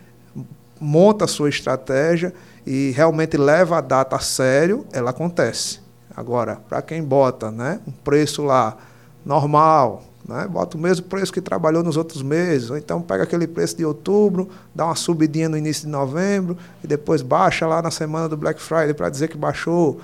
monta 0.81 1.25
a 1.25 1.29
sua 1.29 1.49
estratégia 1.49 2.33
e 2.64 2.93
realmente 2.95 3.37
leva 3.37 3.79
a 3.79 3.81
data 3.81 4.17
a 4.17 4.21
sério, 4.21 4.87
ela 4.93 5.11
acontece. 5.11 5.81
Agora, 6.17 6.57
para 6.69 6.81
quem 6.81 7.02
bota 7.02 7.50
né, 7.50 7.81
um 7.87 7.93
preço 7.93 8.43
lá 8.43 8.76
normal, 9.25 10.03
né? 10.27 10.47
bota 10.49 10.77
o 10.77 10.81
mesmo 10.81 11.07
preço 11.07 11.33
que 11.33 11.41
trabalhou 11.41 11.83
nos 11.83 11.97
outros 11.97 12.23
meses, 12.23 12.71
ou 12.71 12.77
então 12.77 13.00
pega 13.03 13.25
aquele 13.25 13.47
preço 13.47 13.77
de 13.77 13.85
outubro, 13.85 14.49
dá 14.75 14.85
uma 14.85 14.95
subidinha 14.95 15.49
no 15.49 15.57
início 15.57 15.85
de 15.85 15.91
novembro 15.91 16.57
e 16.83 16.87
depois 16.87 17.23
baixa 17.23 17.67
lá 17.67 17.83
na 17.83 17.91
semana 17.91 18.29
do 18.29 18.37
Black 18.37 18.61
Friday 18.61 18.95
para 18.95 19.09
dizer 19.09 19.29
que 19.29 19.37
baixou. 19.37 20.00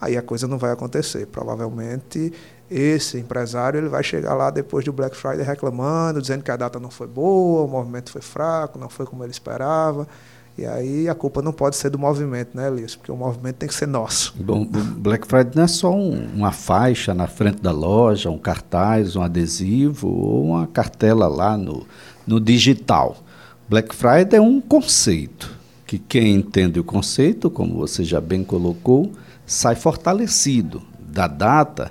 Aí 0.00 0.16
a 0.16 0.22
coisa 0.22 0.48
não 0.48 0.56
vai 0.56 0.72
acontecer. 0.72 1.26
Provavelmente 1.26 2.32
esse 2.70 3.18
empresário 3.18 3.78
ele 3.78 3.88
vai 3.88 4.02
chegar 4.02 4.34
lá 4.34 4.48
depois 4.50 4.84
do 4.84 4.92
Black 4.92 5.16
Friday 5.16 5.42
reclamando, 5.42 6.22
dizendo 6.22 6.42
que 6.44 6.50
a 6.50 6.56
data 6.56 6.78
não 6.78 6.90
foi 6.90 7.08
boa, 7.08 7.64
o 7.64 7.68
movimento 7.68 8.12
foi 8.12 8.22
fraco, 8.22 8.78
não 8.78 8.88
foi 8.88 9.04
como 9.04 9.24
ele 9.24 9.32
esperava. 9.32 10.06
E 10.60 10.66
aí 10.66 11.08
a 11.08 11.14
culpa 11.14 11.40
não 11.40 11.54
pode 11.54 11.74
ser 11.74 11.88
do 11.88 11.98
movimento, 11.98 12.54
né, 12.54 12.68
Elias? 12.68 12.94
Porque 12.94 13.10
o 13.10 13.16
movimento 13.16 13.56
tem 13.56 13.66
que 13.66 13.74
ser 13.74 13.88
nosso. 13.88 14.34
Bom, 14.38 14.62
Black 14.66 15.26
Friday 15.26 15.52
não 15.54 15.62
é 15.62 15.66
só 15.66 15.90
um, 15.90 16.28
uma 16.34 16.52
faixa 16.52 17.14
na 17.14 17.26
frente 17.26 17.62
da 17.62 17.72
loja, 17.72 18.28
um 18.28 18.36
cartaz, 18.36 19.16
um 19.16 19.22
adesivo 19.22 20.06
ou 20.06 20.44
uma 20.50 20.66
cartela 20.66 21.28
lá 21.28 21.56
no, 21.56 21.86
no 22.26 22.38
digital. 22.38 23.16
Black 23.70 23.94
Friday 23.94 24.36
é 24.38 24.40
um 24.42 24.60
conceito 24.60 25.50
que 25.86 25.98
quem 25.98 26.34
entende 26.34 26.78
o 26.78 26.84
conceito, 26.84 27.48
como 27.48 27.78
você 27.78 28.04
já 28.04 28.20
bem 28.20 28.44
colocou, 28.44 29.12
sai 29.46 29.74
fortalecido 29.74 30.82
da 30.98 31.26
data, 31.26 31.90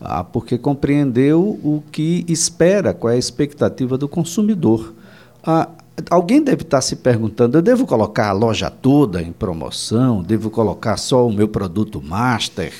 ah, 0.00 0.24
porque 0.24 0.56
compreendeu 0.56 1.60
o 1.62 1.82
que 1.92 2.24
espera, 2.28 2.94
qual 2.94 3.12
é 3.12 3.16
a 3.16 3.18
expectativa 3.18 3.98
do 3.98 4.08
consumidor. 4.08 4.94
Ah, 5.44 5.68
Alguém 6.10 6.42
deve 6.42 6.62
estar 6.62 6.80
se 6.80 6.96
perguntando: 6.96 7.58
eu 7.58 7.62
devo 7.62 7.86
colocar 7.86 8.28
a 8.28 8.32
loja 8.32 8.70
toda 8.70 9.22
em 9.22 9.32
promoção? 9.32 10.22
Devo 10.22 10.50
colocar 10.50 10.96
só 10.96 11.26
o 11.26 11.32
meu 11.32 11.48
produto 11.48 12.02
master? 12.02 12.72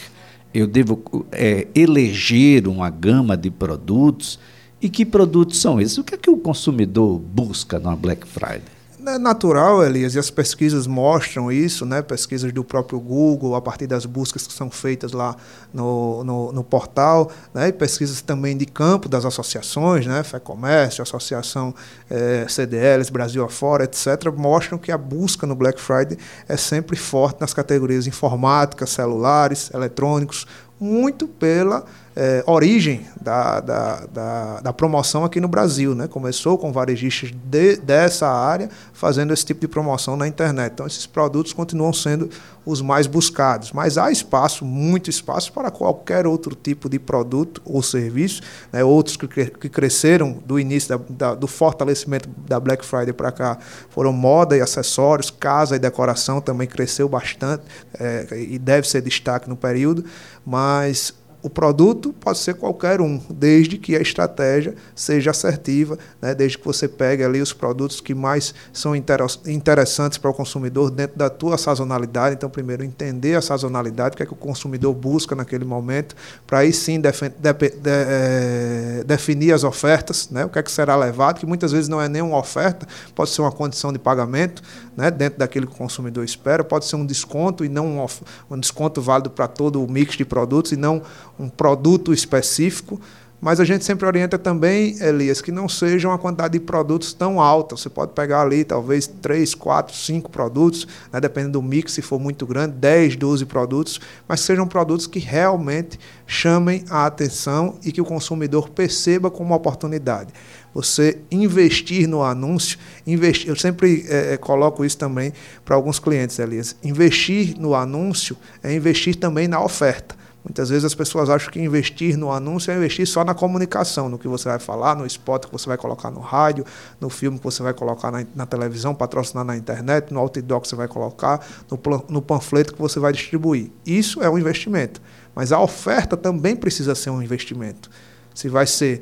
Eu 0.53 0.67
devo 0.67 1.03
é, 1.33 1.67
eleger 1.75 2.67
uma 2.69 2.91
gama 2.91 3.37
de 3.37 3.51
produtos? 3.51 4.39
E 4.81 4.89
que 4.89 5.07
produtos 5.07 5.59
são 5.59 5.81
esses? 5.81 5.97
O 5.99 6.05
que 6.05 6.15
é 6.15 6.19
que 6.19 6.31
o 6.31 6.37
consumidor 6.37 7.19
busca 7.19 7.79
na 7.79 7.97
Black 7.97 8.27
Friday? 8.27 8.76
É 9.09 9.19
natural, 9.19 9.85
Elias, 9.85 10.17
e 10.17 10.19
as 10.19 10.31
pesquisas 10.31 10.85
mostram 10.85 11.53
isso, 11.53 11.87
né? 11.87 12.03
pesquisas 12.03 12.53
do 12.53 12.65
próprio 12.65 12.99
Google, 12.99 13.55
a 13.55 13.63
partir 13.63 13.87
das 13.87 14.05
buscas 14.05 14.49
que 14.49 14.53
são 14.53 14.69
feitas 14.69 15.13
lá 15.13 15.37
no, 15.73 16.25
no, 16.25 16.51
no 16.51 16.65
portal, 16.65 17.31
né? 17.55 17.69
e 17.69 17.73
pesquisas 17.73 18.21
também 18.21 18.57
de 18.57 18.67
campo 18.67 19.09
das 19.09 19.25
associações, 19.25 20.07
né? 20.07 20.25
FEComércio, 20.25 21.03
Associação 21.03 21.73
eh, 22.11 22.47
CDLs, 22.49 23.09
Brasil 23.13 23.45
afora, 23.45 23.85
etc., 23.85 24.07
mostram 24.37 24.77
que 24.77 24.91
a 24.91 24.99
busca 24.99 25.47
no 25.47 25.55
Black 25.55 25.81
Friday 25.81 26.19
é 26.49 26.57
sempre 26.57 26.97
forte 26.97 27.41
nas 27.41 27.55
categorias 27.55 28.09
informática, 28.09 28.87
celulares, 28.87 29.71
eletrônicos, 29.73 30.49
muito 30.79 31.27
pela 31.27 31.85
é, 32.15 32.43
origem 32.47 33.07
da, 33.21 33.61
da, 33.61 34.07
da, 34.07 34.61
da, 34.61 34.73
promoção 34.73 35.25
aqui 35.25 35.41
no 35.41 35.49
Brasil. 35.49 35.95
Né? 35.95 36.07
Começou 36.07 36.57
com 36.57 36.73
varejistas 36.73 37.31
de, 37.31 37.77
dessa 37.77 38.29
área 38.29 38.71
fazendo 38.93 39.33
esse 39.33 39.45
tipo 39.45 39.61
de 39.61 39.69
promoção 39.69 40.17
na 40.17 40.27
internet. 40.27 40.73
Então, 40.73 40.87
esses 40.87 41.07
produtos 41.07 41.53
continuam 41.53 41.93
sendo 41.93 42.31
os 42.67 42.83
mais 42.83 43.07
buscados. 43.07 43.71
Mas 43.73 43.97
há 43.97 44.11
espaço, 44.11 44.65
muito 44.65 45.09
espaço, 45.09 45.53
para 45.53 45.71
qualquer 45.71 46.27
outro 46.27 46.55
tipo 46.55 46.89
de 46.89 46.99
produto 46.99 47.63
ou 47.65 47.81
serviço. 47.81 48.43
Né? 48.73 48.83
Outros 48.83 49.17
que, 49.17 49.29
que 49.29 49.69
cresceram 49.69 50.43
do 50.45 50.59
início 50.59 50.99
da, 51.09 51.35
do 51.35 51.47
fortalecimento 51.47 52.29
da 52.47 52.59
Black 52.59 52.85
Friday 52.85 53.13
para 53.13 53.31
cá 53.31 53.59
foram 53.89 54.13
moda 54.13 54.57
e 54.57 54.61
acessórios, 54.61 55.31
casa 55.31 55.77
e 55.77 55.79
decoração 55.79 56.41
também 56.41 56.67
cresceu 56.67 57.09
bastante 57.09 57.63
é, 57.99 58.27
e 58.37 58.59
deve 58.59 58.89
ser 58.89 59.01
destaque 59.01 59.49
no 59.49 59.57
período. 59.57 60.05
Mas 60.45 61.15
o 61.47 61.51
produto 61.51 62.13
pode 62.13 62.39
ser 62.39 62.55
qualquer 62.55 63.01
um, 63.01 63.21
desde 63.31 63.79
que 63.79 63.95
a 63.95 64.01
estratégia 64.01 64.75
seja 64.97 65.31
assertiva, 65.31 65.97
né? 66.21 66.35
desde 66.35 66.59
que 66.59 66.65
você 66.65 66.89
pegue 66.89 67.23
ali 67.23 67.41
os 67.41 67.53
produtos 67.53 68.01
que 68.01 68.17
mais 68.17 68.53
são 68.73 68.97
interessantes 68.97 70.19
para 70.19 70.29
o 70.29 70.35
consumidor 70.35 70.91
dentro 70.91 71.17
da 71.17 71.31
tua 71.31 71.57
sazonalidade. 71.57 72.35
Então, 72.35 72.51
primeiro, 72.51 72.83
entender 72.83 73.37
a 73.37 73.41
sazonalidade, 73.41 74.15
o 74.15 74.17
que 74.17 74.25
é 74.25 74.27
que 74.27 74.33
o 74.33 74.37
consumidor 74.37 74.93
busca 74.93 75.37
naquele 75.37 75.65
momento, 75.65 76.17
para 76.49 76.59
aí 76.59 76.73
sim 76.73 77.01
de, 77.01 77.13
de, 77.13 77.73
é, 77.87 79.05
definir 79.07 79.53
as 79.53 79.63
ofertas, 79.63 80.29
né? 80.29 80.45
o 80.45 80.49
que 80.49 80.59
é 80.59 80.63
que 80.65 80.73
será 80.73 80.97
levado, 80.97 81.39
que 81.39 81.47
muitas 81.47 81.71
vezes 81.71 81.89
não 81.89 82.03
é 82.03 82.09
nem 82.09 82.23
uma 82.23 82.39
oferta, 82.39 82.89
pode 83.15 83.31
ser 83.31 83.41
uma 83.41 83.53
condição 83.53 83.93
de 83.93 84.01
pagamento, 84.01 84.65
né? 84.97 85.13
dentro 85.13 85.39
daquilo 85.39 85.69
que 85.69 85.75
o 85.75 85.79
consumidor 85.79 86.25
espera, 86.25 86.65
pode 86.65 86.87
ser 86.87 86.97
um 86.97 87.07
desconto 87.07 87.65
e 87.65 87.69
não 87.69 87.87
um, 87.87 88.07
um 88.51 88.59
desconto 88.59 89.01
válido 89.01 89.31
para 89.31 89.47
todo 89.47 89.81
o 89.81 89.89
mix 89.89 90.17
de 90.17 90.25
produtos 90.25 90.73
e 90.73 90.77
não 90.77 91.01
um 91.39 91.49
produto 91.49 92.13
específico, 92.13 93.01
mas 93.41 93.61
a 93.61 93.65
gente 93.65 93.85
sempre 93.85 94.07
orienta 94.07 94.39
também, 94.39 94.97
Elias, 95.01 95.43
que 95.43 95.53
não 95.53 95.69
seja 95.69 96.09
uma 96.09 96.19
quantidade 96.19 96.55
de 96.55 96.61
produtos 96.61 97.13
tão 97.13 97.41
alta. 97.41 97.77
Você 97.77 97.91
pode 97.91 98.13
pegar 98.13 98.41
ali 98.41 98.65
talvez 98.65 99.07
3, 99.07 99.55
4, 99.55 99.95
5 99.95 100.31
produtos, 100.31 100.89
né, 101.13 101.21
dependendo 101.21 101.53
do 101.53 101.63
mix, 101.63 101.93
se 101.93 102.03
for 102.03 102.19
muito 102.19 102.47
grande, 102.47 102.75
10, 102.77 103.17
12 103.17 103.45
produtos, 103.45 104.01
mas 104.27 104.41
sejam 104.41 104.67
produtos 104.67 105.07
que 105.07 105.19
realmente 105.19 105.99
chamem 106.27 106.85
a 106.89 107.05
atenção 107.05 107.79
e 107.85 107.93
que 107.93 108.01
o 108.01 108.05
consumidor 108.05 108.71
perceba 108.71 109.31
como 109.31 109.51
uma 109.51 109.57
oportunidade. 109.57 110.33
Você 110.73 111.19
investir 111.31 112.09
no 112.09 112.23
anúncio, 112.23 112.79
investir, 113.07 113.49
eu 113.49 113.57
sempre 113.57 114.07
é, 114.09 114.37
coloco 114.37 114.85
isso 114.85 114.99
também 114.99 115.33
para 115.65 115.77
alguns 115.77 115.99
clientes, 115.99 116.39
Elias. 116.39 116.75
Investir 116.83 117.55
no 117.59 117.75
anúncio 117.75 118.37
é 118.63 118.75
investir 118.75 119.15
também 119.15 119.47
na 119.47 119.63
oferta. 119.63 120.16
Muitas 120.47 120.69
vezes 120.69 120.85
as 120.85 120.95
pessoas 120.95 121.29
acham 121.29 121.51
que 121.51 121.61
investir 121.61 122.17
no 122.17 122.31
anúncio 122.31 122.71
é 122.71 122.77
investir 122.77 123.05
só 123.05 123.25
na 123.25 123.35
comunicação, 123.35 124.09
no 124.09 124.17
que 124.17 124.29
você 124.29 124.49
vai 124.49 124.61
falar, 124.61 124.95
no 124.95 125.05
spot 125.05 125.47
que 125.47 125.53
você 125.53 125.67
vai 125.67 125.77
colocar 125.77 126.09
no 126.09 126.21
rádio, 126.21 126.65
no 127.01 127.11
filme 127.11 127.37
que 127.37 127.43
você 127.43 127.65
vai 127.65 127.75
colocar 127.75 128.13
na, 128.13 128.25
na 128.33 128.47
televisão, 128.47 128.95
patrocinar 128.95 129.45
na 129.45 129.57
internet, 129.57 130.15
no 130.15 130.21
outdoor 130.21 130.61
que 130.61 130.69
você 130.69 130.77
vai 130.77 130.87
colocar, 130.87 131.45
no, 131.69 131.81
no 132.09 132.23
panfleto 132.23 132.73
que 132.73 132.81
você 132.81 133.01
vai 133.01 133.13
distribuir. 133.13 133.73
Isso 133.85 134.23
é 134.23 134.31
um 134.31 134.39
investimento. 134.39 135.03
Mas 135.35 135.51
a 135.51 135.61
oferta 135.61 136.17
também 136.17 136.55
precisa 136.55 136.95
ser 136.95 137.11
um 137.11 137.21
investimento 137.21 137.91
se 138.37 138.51
vai 138.51 138.67
ser 138.67 139.01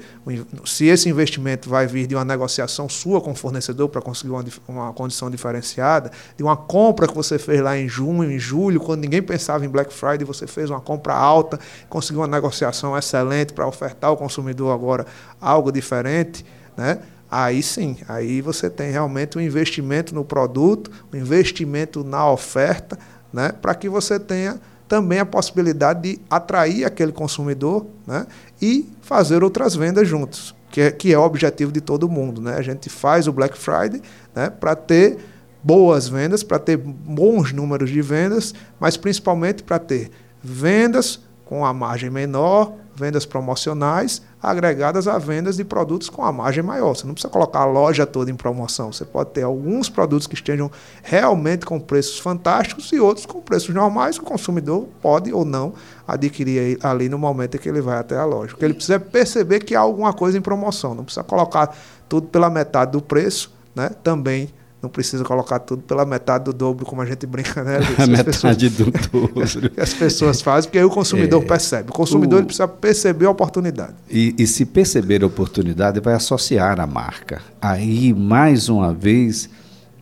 se 0.65 0.87
esse 0.87 1.09
investimento 1.09 1.69
vai 1.69 1.89
vir 1.89 2.07
de 2.07 2.15
uma 2.15 2.25
negociação 2.25 2.89
sua 2.89 3.21
com 3.21 3.33
o 3.33 3.35
fornecedor 3.35 3.89
para 3.89 4.01
conseguir 4.01 4.31
uma, 4.31 4.45
uma 4.69 4.93
condição 4.93 5.29
diferenciada, 5.29 6.13
de 6.37 6.43
uma 6.45 6.57
compra 6.57 7.09
que 7.09 7.15
você 7.15 7.37
fez 7.37 7.61
lá 7.61 7.77
em 7.77 7.89
junho, 7.89 8.31
em 8.31 8.39
julho, 8.39 8.79
quando 8.79 9.01
ninguém 9.01 9.21
pensava 9.21 9.67
em 9.67 9.69
Black 9.69 9.93
Friday, 9.93 10.25
você 10.25 10.47
fez 10.47 10.71
uma 10.71 10.81
compra 10.81 11.15
alta, 11.15 11.59
conseguiu 11.89 12.21
uma 12.21 12.29
negociação 12.29 12.97
excelente 12.97 13.53
para 13.53 13.67
ofertar 13.67 14.11
ao 14.11 14.17
consumidor 14.17 14.73
agora 14.73 15.05
algo 15.41 15.73
diferente, 15.73 16.47
né? 16.77 17.01
Aí 17.29 17.61
sim, 17.61 17.97
aí 18.07 18.41
você 18.41 18.71
tem 18.71 18.93
realmente 18.93 19.37
um 19.37 19.41
investimento 19.41 20.15
no 20.15 20.25
produto, 20.25 20.93
um 21.13 21.17
investimento 21.17 22.05
na 22.05 22.31
oferta, 22.31 22.97
né? 23.33 23.51
Para 23.51 23.75
que 23.75 23.89
você 23.89 24.21
tenha 24.21 24.61
também 24.89 25.19
a 25.19 25.27
possibilidade 25.27 26.03
de 26.03 26.21
atrair 26.29 26.85
aquele 26.85 27.13
consumidor 27.13 27.87
né, 28.07 28.27
e 28.61 28.89
fazer 29.01 29.43
outras 29.43 29.75
vendas 29.75 30.07
juntos, 30.07 30.55
que 30.71 30.81
é, 30.81 30.91
que 30.91 31.13
é 31.13 31.19
o 31.19 31.23
objetivo 31.23 31.73
de 31.73 31.81
todo 31.81 32.09
mundo. 32.09 32.41
Né? 32.41 32.55
A 32.57 32.63
gente 32.63 32.89
faz 32.89 33.27
o 33.27 33.33
Black 33.33 33.57
Friday 33.57 34.03
né, 34.35 34.51
para 34.51 34.77
ter 34.77 35.19
boas 35.63 36.09
vendas, 36.09 36.43
para 36.43 36.59
ter 36.59 36.77
bons 36.77 37.53
números 37.53 37.91
de 37.91 38.03
vendas, 38.03 38.55
mas 38.79 38.97
principalmente 38.97 39.63
para 39.63 39.79
ter 39.79 40.11
vendas 40.43 41.21
com 41.45 41.65
a 41.65 41.73
margem 41.73 42.11
menor, 42.11 42.75
vendas 42.95 43.25
promocionais, 43.25 44.23
agregadas 44.45 45.09
a 45.09 45.19
vendas 45.19 45.57
de 45.57 45.65
produtos 45.65 46.09
com 46.09 46.23
a 46.23 46.33
margem 46.33 46.63
maior. 46.63 46.95
Você 46.95 47.07
não 47.07 47.15
precisa 47.15 47.33
colocar 47.33 47.61
a 47.61 47.65
loja 47.65 48.07
toda 48.07 48.31
em 48.31 48.35
promoção. 48.35 48.93
Você 48.93 49.05
pode 49.05 49.31
ter 49.31 49.43
alguns 49.43 49.89
produtos 49.89 50.27
que 50.27 50.35
estejam 50.35 50.71
realmente 51.03 51.65
com 51.65 51.81
preços 51.81 52.19
fantásticos 52.19 52.93
e 52.93 53.01
outros 53.01 53.27
com 53.27 53.41
preços 53.41 53.75
normais 53.75 54.19
que 54.19 54.25
o 54.25 54.27
consumidor 54.27 54.87
pode 55.01 55.33
ou 55.33 55.45
não 55.45 55.75
adquirir 56.07 56.79
ali 56.83 57.09
no 57.09 57.19
momento 57.19 57.57
em 57.57 57.61
que 57.61 57.69
ele 57.69 57.81
vai 57.81 57.99
até 57.99 58.17
a 58.17 58.25
loja. 58.25 58.51
Porque 58.51 58.65
ele 58.65 58.75
precisa 58.75 59.01
perceber 59.01 59.61
que 59.61 59.75
há 59.75 59.81
alguma 59.81 60.13
coisa 60.13 60.37
em 60.37 60.43
promoção. 60.43 60.95
Não 60.95 61.05
precisa 61.05 61.25
colocar 61.25 61.75
tudo 62.09 62.29
pela 62.29 62.51
metade 62.51 62.93
do 62.93 63.01
preço, 63.01 63.53
né? 63.75 63.91
Também 64.03 64.51
não 64.85 64.91
precisa 64.91 65.25
colocar 65.25 65.59
tudo 65.59 65.83
pela 65.83 66.05
metade 66.05 66.45
do 66.45 66.53
dobro, 66.53 66.85
como 66.85 67.01
a 67.01 67.07
gente 67.07 67.27
brinca, 67.27 67.65
né? 67.65 67.79
A 67.99 68.07
metade 68.07 68.25
pessoas, 68.25 68.57
do 68.57 68.91
dobro. 68.91 69.73
as 69.81 69.95
pessoas 69.95 70.43
fazem, 70.43 70.69
porque 70.69 70.79
aí 70.79 70.85
o 70.85 70.91
consumidor 70.91 71.43
é, 71.43 71.47
percebe. 71.47 71.89
O 71.89 71.93
consumidor 71.93 72.43
o, 72.43 72.45
precisa 72.45 72.69
perceber 72.69 73.27
a 73.27 73.31
oportunidade. 73.31 73.95
E, 74.11 74.35
e 74.39 74.47
se 74.47 74.67
perceber 74.67 75.23
a 75.23 75.27
oportunidade, 75.27 76.01
vai 76.01 76.15
associar 76.15 76.79
a 76.79 76.87
marca. 76.87 77.41
Aí, 77.61 78.13
mais 78.13 78.69
uma 78.69 78.93
vez, 78.93 79.49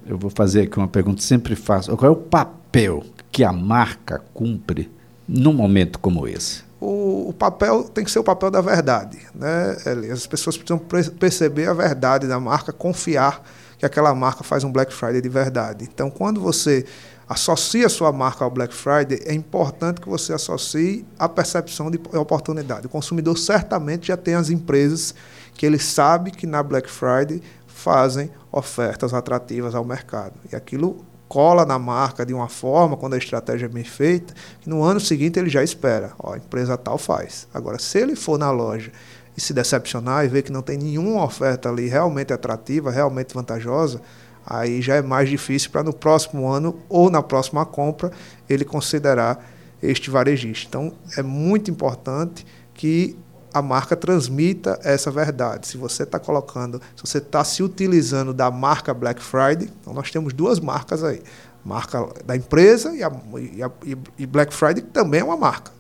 eu 0.05 0.19
vou 0.19 0.31
fazer 0.31 0.63
aqui 0.63 0.77
uma 0.77 0.89
pergunta 0.89 1.19
que 1.19 1.25
sempre 1.25 1.55
faço. 1.55 1.97
Qual 1.97 2.11
é 2.11 2.13
o 2.13 2.17
papel 2.17 3.05
que 3.31 3.45
a 3.45 3.53
marca 3.53 4.21
cumpre 4.35 4.91
num 5.29 5.53
momento 5.53 5.99
como 6.01 6.27
esse? 6.27 6.65
O, 6.81 7.29
o, 7.29 7.33
papel 7.33 7.85
tem 7.85 8.05
que 8.05 8.11
ser 8.11 8.19
o 8.19 8.25
papel 8.25 8.51
da 8.51 8.61
verdade. 8.61 9.19
Né, 9.33 9.77
As 10.13 10.27
pessoas 10.27 10.57
precisam 10.57 10.79
perceber 11.21 11.69
a 11.69 11.73
verdade 11.73 12.27
da 12.27 12.41
marca, 12.41 12.73
confiar 12.73 13.41
que 13.83 13.87
aquela 13.87 14.15
marca 14.15 14.45
faz 14.45 14.63
um 14.63 14.71
Black 14.71 14.95
Friday 14.95 15.21
de 15.21 15.29
verdade. 15.29 15.89
Então, 15.93 16.09
quando 16.09 16.41
você 16.41 16.87
associa 17.29 17.87
a 17.87 17.89
sua 17.89 18.13
marca 18.13 18.45
ao 18.45 18.51
Black 18.51 18.73
Friday, 18.73 19.19
é 19.25 19.35
importante 19.35 20.01
que 20.01 20.09
você 20.09 20.33
associe 20.33 21.05
a 21.19 21.29
percepção 21.29 21.91
de 21.91 21.99
oportunidade. 22.17 22.87
O 22.87 22.89
consumidor 22.89 23.37
certamente 23.37 24.07
já 24.07 24.17
tem 24.17 24.37
as 24.37 24.51
empresas 24.51 25.17
que 25.55 25.67
ele 25.67 25.81
sabe 25.81 26.31
que 26.31 26.47
na 26.47 26.63
Black 26.63 26.89
Friday 26.89 27.43
fazem 27.67 28.31
ofertas 28.53 29.13
atrativas 29.13 29.75
ao 29.75 29.85
mercado. 29.85 30.35
E 30.53 30.55
aquilo 30.55 31.05
cola 31.27 31.67
na 31.67 31.77
marca 31.77 32.25
de 32.25 32.33
uma 32.33 32.49
forma, 32.49 32.97
quando 32.97 33.15
a 33.15 33.19
estratégia 33.19 33.67
é 33.67 33.69
bem 33.69 33.83
feita, 33.83 34.33
que 34.61 34.69
no 34.69 34.85
ano 34.85 35.01
seguinte 35.01 35.41
ele 35.41 35.51
já 35.51 35.65
espera. 35.65 36.13
Ó, 36.21 36.35
a 36.35 36.37
empresa 36.37 36.79
tal 36.79 36.99
faz. 36.99 37.49
Agora, 37.53 37.81
se 37.81 37.99
ele 37.99 38.15
for 38.15 38.39
na 38.39 38.53
loja 38.53 38.93
e 39.37 39.41
se 39.41 39.53
decepcionar 39.53 40.25
e 40.25 40.29
ver 40.29 40.43
que 40.43 40.53
não 40.53 40.63
tem 40.63 40.77
nenhuma 40.77 41.25
oferta 41.25 41.69
ali 41.69 41.89
realmente 41.89 42.33
atrativa, 42.33 42.91
realmente 42.91 43.35
vantajosa, 43.35 44.01
aí 44.47 44.83
já 44.83 44.97
é 44.97 45.03
mais 45.03 45.29
difícil 45.29 45.71
para 45.71 45.83
no 45.83 45.93
próximo 45.93 46.49
ano 46.49 46.79
ou 46.89 47.11
na 47.11 47.23
próxima 47.23 47.65
compra 47.65 48.11
ele 48.49 48.65
considerar 48.65 49.45
este 49.83 50.11
varejista. 50.11 50.69
Então 50.69 50.93
é 51.17 51.23
muito 51.23 51.71
importante 51.71 52.47
que 52.75 53.17
a 53.53 53.61
marca 53.61 53.95
transmita 53.95 54.79
essa 54.83 55.11
verdade. 55.11 55.67
Se 55.67 55.77
você 55.77 56.05
está 56.05 56.19
colocando, 56.19 56.81
se 56.97 57.03
você 57.05 57.19
está 57.19 57.45
se 57.45 57.63
utilizando 57.63 58.33
da 58.33 58.51
marca 58.51 58.95
Black 58.95 59.23
Friday, 59.23 59.71
então 59.81 59.93
nós 59.93 60.11
temos 60.11 60.33
duas 60.33 60.59
marcas 60.59 61.05
aí. 61.05 61.23
Marca 61.65 62.09
da 62.25 62.35
empresa 62.35 62.95
e, 62.95 63.05
a, 63.05 63.13
e, 63.39 63.63
a, 63.63 63.71
e 64.19 64.27
Black 64.27 64.53
Friday 64.53 64.83
também 64.83 65.21
é 65.21 65.25
uma 65.25 65.37
marca 65.37 65.71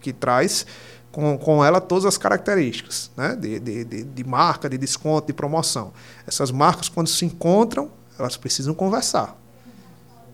que 0.00 0.12
traz 0.12 0.64
com, 1.16 1.38
com 1.38 1.64
ela 1.64 1.80
todas 1.80 2.04
as 2.04 2.18
características 2.18 3.10
né? 3.16 3.34
de, 3.34 3.58
de, 3.58 3.84
de, 3.86 4.02
de 4.02 4.24
marca, 4.24 4.68
de 4.68 4.76
desconto, 4.76 5.28
de 5.28 5.32
promoção. 5.32 5.90
Essas 6.26 6.50
marcas, 6.50 6.90
quando 6.90 7.08
se 7.08 7.24
encontram, 7.24 7.90
elas 8.18 8.36
precisam 8.36 8.74
conversar. 8.74 9.34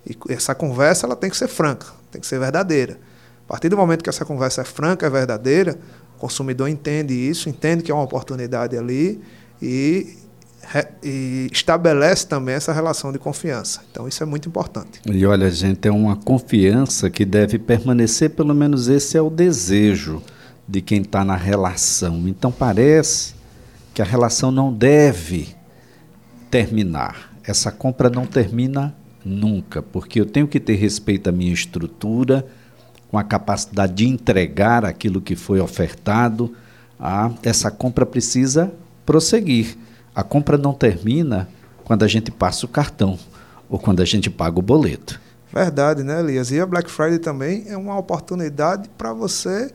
E 0.04 0.18
essa 0.28 0.56
conversa 0.56 1.06
ela 1.06 1.14
tem 1.14 1.30
que 1.30 1.36
ser 1.36 1.46
franca, 1.46 1.86
tem 2.10 2.20
que 2.20 2.26
ser 2.26 2.40
verdadeira. 2.40 2.98
A 3.46 3.52
partir 3.52 3.68
do 3.68 3.76
momento 3.76 4.02
que 4.02 4.10
essa 4.10 4.24
conversa 4.24 4.62
é 4.62 4.64
franca, 4.64 5.06
é 5.06 5.10
verdadeira, 5.10 5.78
o 6.16 6.18
consumidor 6.18 6.68
entende 6.68 7.14
isso, 7.14 7.48
entende 7.48 7.84
que 7.84 7.92
é 7.92 7.94
uma 7.94 8.02
oportunidade 8.02 8.76
ali 8.76 9.22
e, 9.62 10.18
e 11.00 11.48
estabelece 11.52 12.26
também 12.26 12.56
essa 12.56 12.72
relação 12.72 13.12
de 13.12 13.20
confiança. 13.20 13.82
Então 13.88 14.08
isso 14.08 14.20
é 14.20 14.26
muito 14.26 14.48
importante. 14.48 15.00
E 15.06 15.24
olha, 15.24 15.48
gente, 15.48 15.86
é 15.86 15.92
uma 15.92 16.16
confiança 16.16 17.08
que 17.08 17.24
deve 17.24 17.56
permanecer, 17.56 18.30
pelo 18.30 18.52
menos 18.52 18.88
esse 18.88 19.16
é 19.16 19.22
o 19.22 19.30
desejo 19.30 20.20
de 20.66 20.80
quem 20.80 21.02
está 21.02 21.24
na 21.24 21.36
relação. 21.36 22.26
Então 22.28 22.50
parece 22.50 23.34
que 23.94 24.00
a 24.00 24.04
relação 24.04 24.50
não 24.50 24.72
deve 24.72 25.54
terminar. 26.50 27.32
Essa 27.44 27.70
compra 27.70 28.08
não 28.08 28.26
termina 28.26 28.94
nunca, 29.24 29.82
porque 29.82 30.20
eu 30.20 30.26
tenho 30.26 30.48
que 30.48 30.60
ter 30.60 30.74
respeito 30.74 31.28
à 31.28 31.32
minha 31.32 31.52
estrutura, 31.52 32.46
com 33.10 33.18
a 33.18 33.24
capacidade 33.24 33.92
de 33.92 34.08
entregar 34.08 34.84
aquilo 34.84 35.20
que 35.20 35.36
foi 35.36 35.60
ofertado. 35.60 36.54
Ah, 36.98 37.30
essa 37.42 37.70
compra 37.70 38.06
precisa 38.06 38.72
prosseguir. 39.04 39.76
A 40.14 40.22
compra 40.22 40.56
não 40.56 40.72
termina 40.72 41.48
quando 41.84 42.04
a 42.04 42.08
gente 42.08 42.30
passa 42.30 42.64
o 42.64 42.68
cartão 42.68 43.18
ou 43.68 43.78
quando 43.78 44.00
a 44.00 44.04
gente 44.04 44.30
paga 44.30 44.58
o 44.58 44.62
boleto. 44.62 45.20
Verdade, 45.52 46.02
né, 46.02 46.20
Elias? 46.20 46.50
E 46.50 46.60
a 46.60 46.66
Black 46.66 46.90
Friday 46.90 47.18
também 47.18 47.64
é 47.66 47.76
uma 47.76 47.98
oportunidade 47.98 48.88
para 48.96 49.12
você 49.12 49.70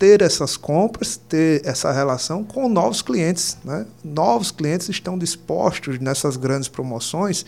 ter 0.00 0.22
essas 0.22 0.56
compras, 0.56 1.20
ter 1.28 1.60
essa 1.62 1.92
relação 1.92 2.42
com 2.42 2.70
novos 2.70 3.02
clientes. 3.02 3.58
Né? 3.62 3.84
Novos 4.02 4.50
clientes 4.50 4.88
estão 4.88 5.18
dispostos 5.18 5.98
nessas 5.98 6.38
grandes 6.38 6.68
promoções, 6.68 7.44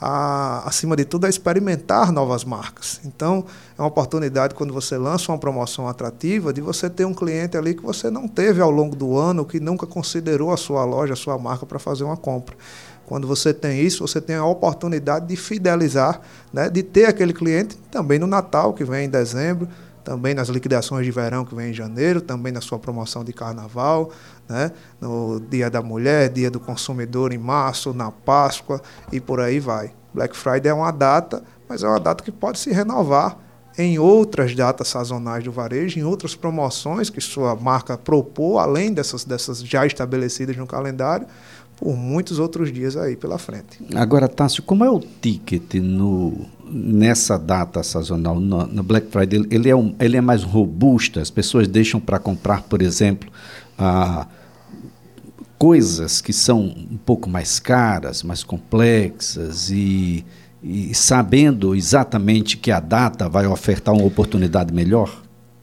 a, 0.00 0.66
acima 0.66 0.96
de 0.96 1.04
tudo, 1.04 1.26
a 1.26 1.28
experimentar 1.28 2.10
novas 2.10 2.42
marcas. 2.42 3.02
Então, 3.04 3.44
é 3.76 3.82
uma 3.82 3.88
oportunidade 3.88 4.54
quando 4.54 4.72
você 4.72 4.96
lança 4.96 5.30
uma 5.30 5.36
promoção 5.36 5.86
atrativa 5.86 6.54
de 6.54 6.62
você 6.62 6.88
ter 6.88 7.04
um 7.04 7.12
cliente 7.12 7.54
ali 7.58 7.74
que 7.74 7.82
você 7.82 8.10
não 8.10 8.26
teve 8.26 8.62
ao 8.62 8.70
longo 8.70 8.96
do 8.96 9.18
ano, 9.18 9.44
que 9.44 9.60
nunca 9.60 9.86
considerou 9.86 10.52
a 10.52 10.56
sua 10.56 10.86
loja, 10.86 11.12
a 11.12 11.16
sua 11.16 11.36
marca 11.36 11.66
para 11.66 11.78
fazer 11.78 12.04
uma 12.04 12.16
compra. 12.16 12.56
Quando 13.04 13.28
você 13.28 13.52
tem 13.52 13.78
isso, 13.78 14.08
você 14.08 14.22
tem 14.22 14.36
a 14.36 14.44
oportunidade 14.46 15.26
de 15.26 15.36
fidelizar, 15.36 16.22
né, 16.50 16.70
de 16.70 16.82
ter 16.82 17.04
aquele 17.04 17.34
cliente 17.34 17.76
também 17.90 18.18
no 18.18 18.26
Natal, 18.26 18.72
que 18.72 18.84
vem 18.84 19.04
em 19.04 19.10
dezembro, 19.10 19.68
também 20.04 20.34
nas 20.34 20.48
liquidações 20.48 21.04
de 21.04 21.10
verão 21.10 21.44
que 21.44 21.54
vem 21.54 21.70
em 21.70 21.74
janeiro, 21.74 22.20
também 22.20 22.52
na 22.52 22.60
sua 22.60 22.78
promoção 22.78 23.24
de 23.24 23.32
carnaval, 23.32 24.10
né? 24.48 24.72
no 25.00 25.40
Dia 25.40 25.70
da 25.70 25.82
Mulher, 25.82 26.28
Dia 26.28 26.50
do 26.50 26.60
Consumidor 26.60 27.32
em 27.32 27.38
março, 27.38 27.92
na 27.92 28.10
Páscoa 28.10 28.80
e 29.12 29.20
por 29.20 29.40
aí 29.40 29.60
vai. 29.60 29.92
Black 30.12 30.36
Friday 30.36 30.70
é 30.70 30.74
uma 30.74 30.90
data, 30.90 31.42
mas 31.68 31.82
é 31.82 31.88
uma 31.88 32.00
data 32.00 32.24
que 32.24 32.32
pode 32.32 32.58
se 32.58 32.72
renovar 32.72 33.38
em 33.78 33.98
outras 33.98 34.54
datas 34.54 34.88
sazonais 34.88 35.44
do 35.44 35.52
varejo, 35.52 35.98
em 35.98 36.04
outras 36.04 36.34
promoções 36.34 37.08
que 37.08 37.20
sua 37.20 37.54
marca 37.54 37.96
propôs, 37.96 38.58
além 38.58 38.92
dessas, 38.92 39.24
dessas 39.24 39.60
já 39.60 39.86
estabelecidas 39.86 40.56
no 40.56 40.66
calendário, 40.66 41.26
por 41.76 41.96
muitos 41.96 42.38
outros 42.38 42.70
dias 42.72 42.96
aí 42.96 43.16
pela 43.16 43.38
frente. 43.38 43.82
Agora, 43.94 44.28
Tássio, 44.28 44.62
como 44.62 44.84
é 44.84 44.90
o 44.90 45.00
ticket 45.00 45.74
no, 45.74 46.46
nessa 46.70 47.38
data 47.38 47.82
sazonal, 47.82 48.38
no, 48.38 48.66
no 48.66 48.82
Black 48.82 49.10
Friday? 49.10 49.46
Ele 49.50 49.68
é, 49.68 49.76
um, 49.76 49.94
ele 49.98 50.16
é 50.16 50.20
mais 50.20 50.42
robusto? 50.42 51.18
As 51.20 51.30
pessoas 51.30 51.66
deixam 51.66 52.00
para 52.00 52.18
comprar, 52.18 52.62
por 52.62 52.80
exemplo, 52.80 53.30
ah, 53.78 54.26
coisas 55.58 56.20
que 56.20 56.32
são 56.32 56.60
um 56.60 56.96
pouco 56.96 57.28
mais 57.28 57.60
caras, 57.60 58.22
mais 58.22 58.42
complexas 58.42 59.70
e, 59.70 60.24
e 60.62 60.94
sabendo 60.94 61.74
exatamente 61.74 62.56
que 62.56 62.70
a 62.70 62.80
data 62.80 63.28
vai 63.28 63.46
ofertar 63.46 63.94
uma 63.94 64.04
oportunidade 64.04 64.72
melhor? 64.72 65.22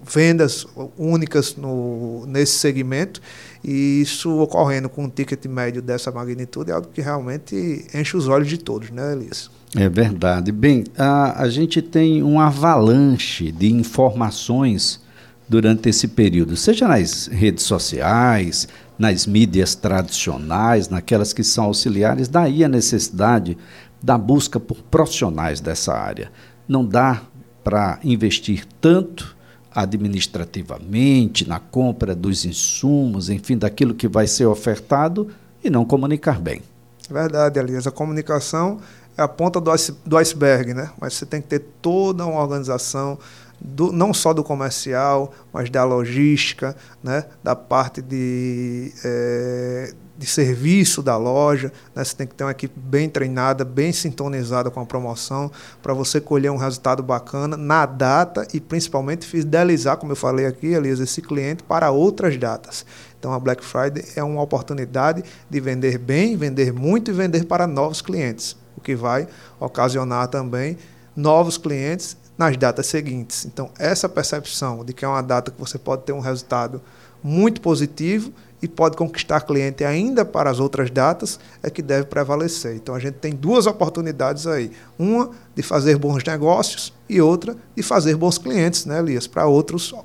vendas 0.08 0.66
únicas 0.96 1.56
no, 1.56 2.24
nesse 2.26 2.58
segmento, 2.58 3.20
e 3.64 4.02
isso 4.02 4.30
ocorrendo 4.40 4.90
com 4.90 5.04
um 5.04 5.08
ticket 5.08 5.46
médio 5.46 5.80
dessa 5.80 6.12
magnitude 6.12 6.70
é 6.70 6.74
algo 6.74 6.88
que 6.92 7.00
realmente 7.00 7.86
enche 7.94 8.16
os 8.16 8.28
olhos 8.28 8.48
de 8.48 8.58
todos, 8.58 8.90
né, 8.90 9.12
Elias? 9.12 9.50
É 9.74 9.88
verdade. 9.88 10.52
Bem, 10.52 10.84
a, 10.98 11.42
a 11.42 11.48
gente 11.48 11.80
tem 11.80 12.22
um 12.22 12.38
avalanche 12.38 13.50
de 13.50 13.72
informações 13.72 15.00
durante 15.48 15.88
esse 15.88 16.08
período, 16.08 16.56
seja 16.56 16.86
nas 16.86 17.26
redes 17.26 17.64
sociais, 17.64 18.68
nas 18.98 19.26
mídias 19.26 19.74
tradicionais, 19.74 20.88
naquelas 20.88 21.32
que 21.32 21.42
são 21.42 21.64
auxiliares, 21.64 22.28
daí 22.28 22.62
a 22.62 22.68
necessidade 22.68 23.56
da 24.02 24.18
busca 24.18 24.60
por 24.60 24.82
profissionais 24.82 25.60
dessa 25.60 25.94
área. 25.94 26.30
Não 26.68 26.84
dá 26.84 27.22
para 27.62 27.98
investir 28.04 28.64
tanto 28.80 29.33
administrativamente 29.74 31.48
na 31.48 31.58
compra 31.58 32.14
dos 32.14 32.44
insumos, 32.44 33.28
enfim, 33.28 33.58
daquilo 33.58 33.94
que 33.94 34.06
vai 34.06 34.26
ser 34.26 34.46
ofertado 34.46 35.28
e 35.62 35.68
não 35.68 35.84
comunicar 35.84 36.40
bem. 36.40 36.62
Verdade, 37.10 37.58
Elias. 37.58 37.86
A 37.86 37.90
comunicação 37.90 38.78
é 39.16 39.22
a 39.22 39.28
ponta 39.28 39.60
do, 39.60 40.16
iceberg, 40.16 40.74
né? 40.74 40.90
Mas 41.00 41.14
você 41.14 41.26
tem 41.26 41.40
que 41.40 41.48
ter 41.48 41.60
toda 41.80 42.24
uma 42.24 42.40
organização, 42.40 43.18
do, 43.60 43.92
não 43.92 44.12
só 44.12 44.32
do 44.32 44.44
comercial, 44.44 45.32
mas 45.52 45.70
da 45.70 45.84
logística, 45.84 46.76
né? 47.02 47.24
da 47.42 47.56
parte 47.56 48.02
de, 48.02 48.92
é, 49.04 49.92
de 50.16 50.26
serviço 50.26 51.02
da 51.02 51.16
loja. 51.16 51.72
Né? 51.94 52.04
Você 52.04 52.16
tem 52.16 52.26
que 52.26 52.34
ter 52.34 52.44
uma 52.44 52.50
equipe 52.50 52.78
bem 52.78 53.08
treinada, 53.08 53.64
bem 53.64 53.92
sintonizada 53.92 54.70
com 54.70 54.80
a 54.80 54.86
promoção, 54.86 55.50
para 55.82 55.94
você 55.94 56.20
colher 56.20 56.50
um 56.50 56.56
resultado 56.56 57.02
bacana 57.02 57.56
na 57.56 57.86
data 57.86 58.46
e 58.52 58.60
principalmente 58.60 59.26
fidelizar, 59.26 59.96
como 59.96 60.12
eu 60.12 60.16
falei 60.16 60.46
aqui, 60.46 60.68
Elias, 60.68 61.00
esse 61.00 61.22
cliente 61.22 61.62
para 61.62 61.90
outras 61.90 62.36
datas. 62.36 62.84
Então 63.18 63.32
a 63.32 63.38
Black 63.38 63.64
Friday 63.64 64.04
é 64.16 64.22
uma 64.22 64.42
oportunidade 64.42 65.24
de 65.48 65.60
vender 65.60 65.96
bem, 65.98 66.36
vender 66.36 66.72
muito 66.72 67.10
e 67.10 67.14
vender 67.14 67.46
para 67.46 67.66
novos 67.66 68.02
clientes 68.02 68.56
o 68.76 68.80
que 68.80 68.94
vai 68.94 69.26
ocasionar 69.58 70.28
também 70.28 70.76
novos 71.16 71.56
clientes 71.56 72.16
nas 72.36 72.56
datas 72.56 72.86
seguintes. 72.86 73.44
Então, 73.44 73.70
essa 73.78 74.08
percepção 74.08 74.84
de 74.84 74.92
que 74.92 75.04
é 75.04 75.08
uma 75.08 75.22
data 75.22 75.50
que 75.50 75.60
você 75.60 75.78
pode 75.78 76.02
ter 76.02 76.12
um 76.12 76.20
resultado 76.20 76.82
muito 77.22 77.60
positivo 77.60 78.32
e 78.60 78.68
pode 78.68 78.96
conquistar 78.96 79.42
cliente 79.42 79.84
ainda 79.84 80.24
para 80.24 80.50
as 80.50 80.58
outras 80.58 80.90
datas 80.90 81.38
é 81.62 81.70
que 81.70 81.82
deve 81.82 82.06
prevalecer. 82.06 82.74
Então, 82.76 82.94
a 82.94 82.98
gente 82.98 83.14
tem 83.14 83.34
duas 83.34 83.66
oportunidades 83.66 84.46
aí: 84.46 84.70
uma 84.98 85.30
de 85.54 85.62
fazer 85.62 85.98
bons 85.98 86.24
negócios 86.24 86.92
e 87.08 87.20
outra 87.20 87.56
de 87.76 87.82
fazer 87.82 88.16
bons 88.16 88.38
clientes, 88.38 88.86
né, 88.86 88.98
Elias, 88.98 89.26
para 89.26 89.44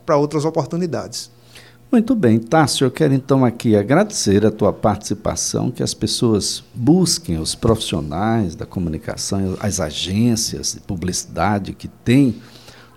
para 0.06 0.18
outras 0.18 0.46
oportunidades. 0.46 1.32
Muito 1.92 2.14
bem, 2.14 2.38
Tássio, 2.38 2.86
eu 2.86 2.92
quero 2.92 3.16
então 3.16 3.44
aqui 3.44 3.76
agradecer 3.76 4.46
a 4.46 4.52
tua 4.52 4.72
participação, 4.72 5.72
que 5.72 5.82
as 5.82 5.92
pessoas 5.92 6.64
busquem 6.76 7.40
os 7.40 7.56
profissionais 7.56 8.54
da 8.54 8.64
comunicação, 8.64 9.58
as 9.60 9.80
agências 9.80 10.74
de 10.76 10.82
publicidade 10.82 11.74
que 11.74 11.88
têm 11.88 12.36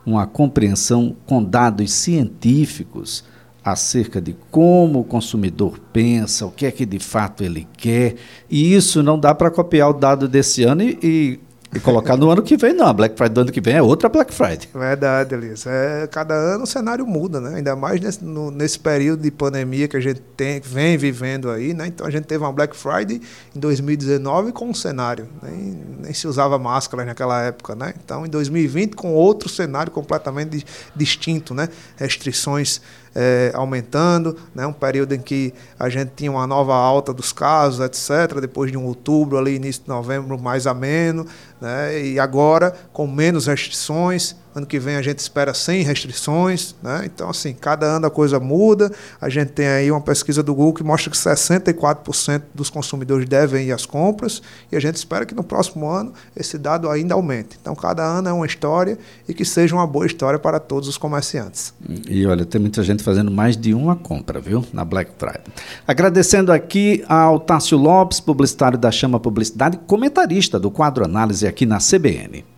uma 0.05 0.27
compreensão 0.27 1.17
com 1.25 1.43
dados 1.43 1.91
científicos 1.91 3.25
acerca 3.65 4.21
de 4.21 4.37
como 4.51 5.01
o 5.01 5.05
consumidor 5.05 5.79
pensa, 5.91 6.45
o 6.45 6.51
que 6.51 6.67
é 6.67 6.71
que 6.71 6.85
de 6.85 6.99
fato 6.99 7.43
ele 7.43 7.67
quer, 7.79 8.17
e 8.51 8.75
isso 8.75 9.03
não 9.03 9.19
dá 9.19 9.35
para 9.35 9.51
copiar 9.51 9.89
o 9.89 9.95
dado 9.95 10.29
desse 10.29 10.65
ano 10.65 10.83
e, 10.83 10.99
e 11.03 11.41
e 11.75 11.81
colocar 11.81 12.17
no 12.19 12.31
ano 12.31 12.43
que 12.43 12.57
vem, 12.57 12.75
não. 12.75 12.87
A 12.87 12.93
Black 12.93 13.17
Friday 13.17 13.35
do 13.35 13.41
ano 13.41 13.53
que 13.53 13.61
vem 13.61 13.75
é 13.75 13.83
outra 13.83 14.09
Black 14.09 14.33
Friday. 14.33 14.69
Verdade, 14.75 15.35
Elias. 15.35 15.67
É, 15.67 16.07
cada 16.07 16.35
ano 16.35 16.65
o 16.65 16.67
cenário 16.67 17.07
muda, 17.07 17.41
né? 17.41 17.57
Ainda 17.57 17.75
mais 17.75 17.99
nesse, 17.99 18.23
no, 18.23 18.51
nesse 18.51 18.79
período 18.79 19.23
de 19.23 19.31
pandemia 19.31 19.89
que 19.89 19.97
a 19.97 20.01
gente 20.01 20.21
tem, 20.37 20.61
vem 20.61 20.99
vivendo 20.99 21.51
aí, 21.51 21.73
né? 21.73 21.87
Então 21.87 22.07
a 22.07 22.11
gente 22.11 22.25
teve 22.25 22.45
uma 22.45 22.53
Black 22.53 22.77
Friday 22.77 23.23
em 23.57 23.59
2019 23.59 24.53
com 24.53 24.69
um 24.69 24.75
cenário. 24.75 25.27
Nem, 25.43 25.79
nem 26.03 26.13
se 26.13 26.29
usava 26.29 26.59
máscara 26.59 27.07
naquela 27.07 27.43
época, 27.43 27.75
né? 27.75 27.95
Então 28.05 28.27
em 28.27 28.29
2020 28.29 28.95
com 28.95 29.15
outro 29.15 29.49
cenário 29.49 29.91
completamente 29.91 30.67
distinto, 30.95 31.55
né? 31.55 31.71
Restrições 31.97 32.83
é, 33.15 33.51
aumentando, 33.55 34.37
né? 34.55 34.67
um 34.67 34.73
período 34.73 35.15
em 35.15 35.21
que 35.21 35.53
a 35.79 35.89
gente 35.89 36.13
tinha 36.17 36.31
uma 36.31 36.47
nova 36.47 36.75
alta 36.75 37.13
dos 37.13 37.33
casos, 37.33 37.81
etc., 37.81 38.41
depois 38.41 38.71
de 38.71 38.79
um 38.79 38.85
outubro, 38.85 39.39
ali, 39.39 39.55
início 39.55 39.83
de 39.83 39.89
novembro, 39.89 40.41
mais 40.41 40.67
ameno, 40.67 41.27
né? 41.62 42.05
e 42.05 42.18
agora 42.18 42.75
com 42.92 43.07
menos 43.07 43.46
restrições, 43.46 44.35
Ano 44.55 44.67
que 44.67 44.79
vem 44.79 44.97
a 44.97 45.03
gente 45.03 45.19
espera 45.19 45.55
sem 45.55 45.83
restrições, 45.83 46.75
né? 46.83 47.03
Então, 47.07 47.31
assim, 47.31 47.55
cada 47.55 47.87
ano 47.87 48.07
a 48.07 48.11
coisa 48.11 48.38
muda. 48.38 48.93
A 49.21 49.29
gente 49.29 49.53
tem 49.53 49.67
aí 49.67 49.91
uma 49.91 50.01
pesquisa 50.01 50.43
do 50.43 50.55
Google 50.55 50.75
que 50.75 50.85
mostra 50.85 51.11
que 51.11 51.17
64% 51.17 52.43
dos 52.55 52.69
consumidores 52.69 53.27
devem 53.27 53.69
ir 53.69 53.73
às 53.73 53.87
compras 53.87 54.43
e 54.71 54.77
a 54.77 54.81
gente 54.81 54.97
espera 54.97 55.25
que 55.25 55.35
no 55.35 55.43
próximo 55.43 55.88
ano 55.88 56.12
esse 56.37 56.59
dado 56.59 56.91
ainda 56.91 57.15
aumente. 57.15 57.59
Então, 57.61 57.75
cada 57.75 58.05
ano 58.05 58.29
é 58.29 58.33
uma 58.33 58.45
história 58.45 58.99
e 59.27 59.33
que 59.33 59.45
seja 59.45 59.75
uma 59.75 59.87
boa 59.87 60.05
história 60.07 60.38
para 60.38 60.61
todos 60.61 60.88
os 60.88 60.99
comerciantes. 60.99 61.73
E 62.09 62.27
olha, 62.27 62.45
tem 62.45 62.61
muita 62.61 62.83
gente 62.83 63.03
fazendo 63.03 63.31
mais 63.31 63.57
de 63.57 63.73
uma 63.73 63.97
compra, 63.97 64.41
viu? 64.41 64.65
Na 64.73 64.85
Black 64.85 65.12
Friday. 65.19 65.43
Agradecendo 65.87 66.53
aqui 66.53 67.03
ao 67.09 67.41
Tássio 67.41 67.79
Lopes, 67.79 68.21
publicitário 68.21 68.77
da 68.77 68.91
Chama 68.91 69.19
Publicidade, 69.19 69.79
comentarista 69.87 70.61
do 70.61 70.71
quadro 70.71 71.05
Análise 71.05 71.47
aqui 71.47 71.65
na 71.65 71.79
CBN. 71.79 72.52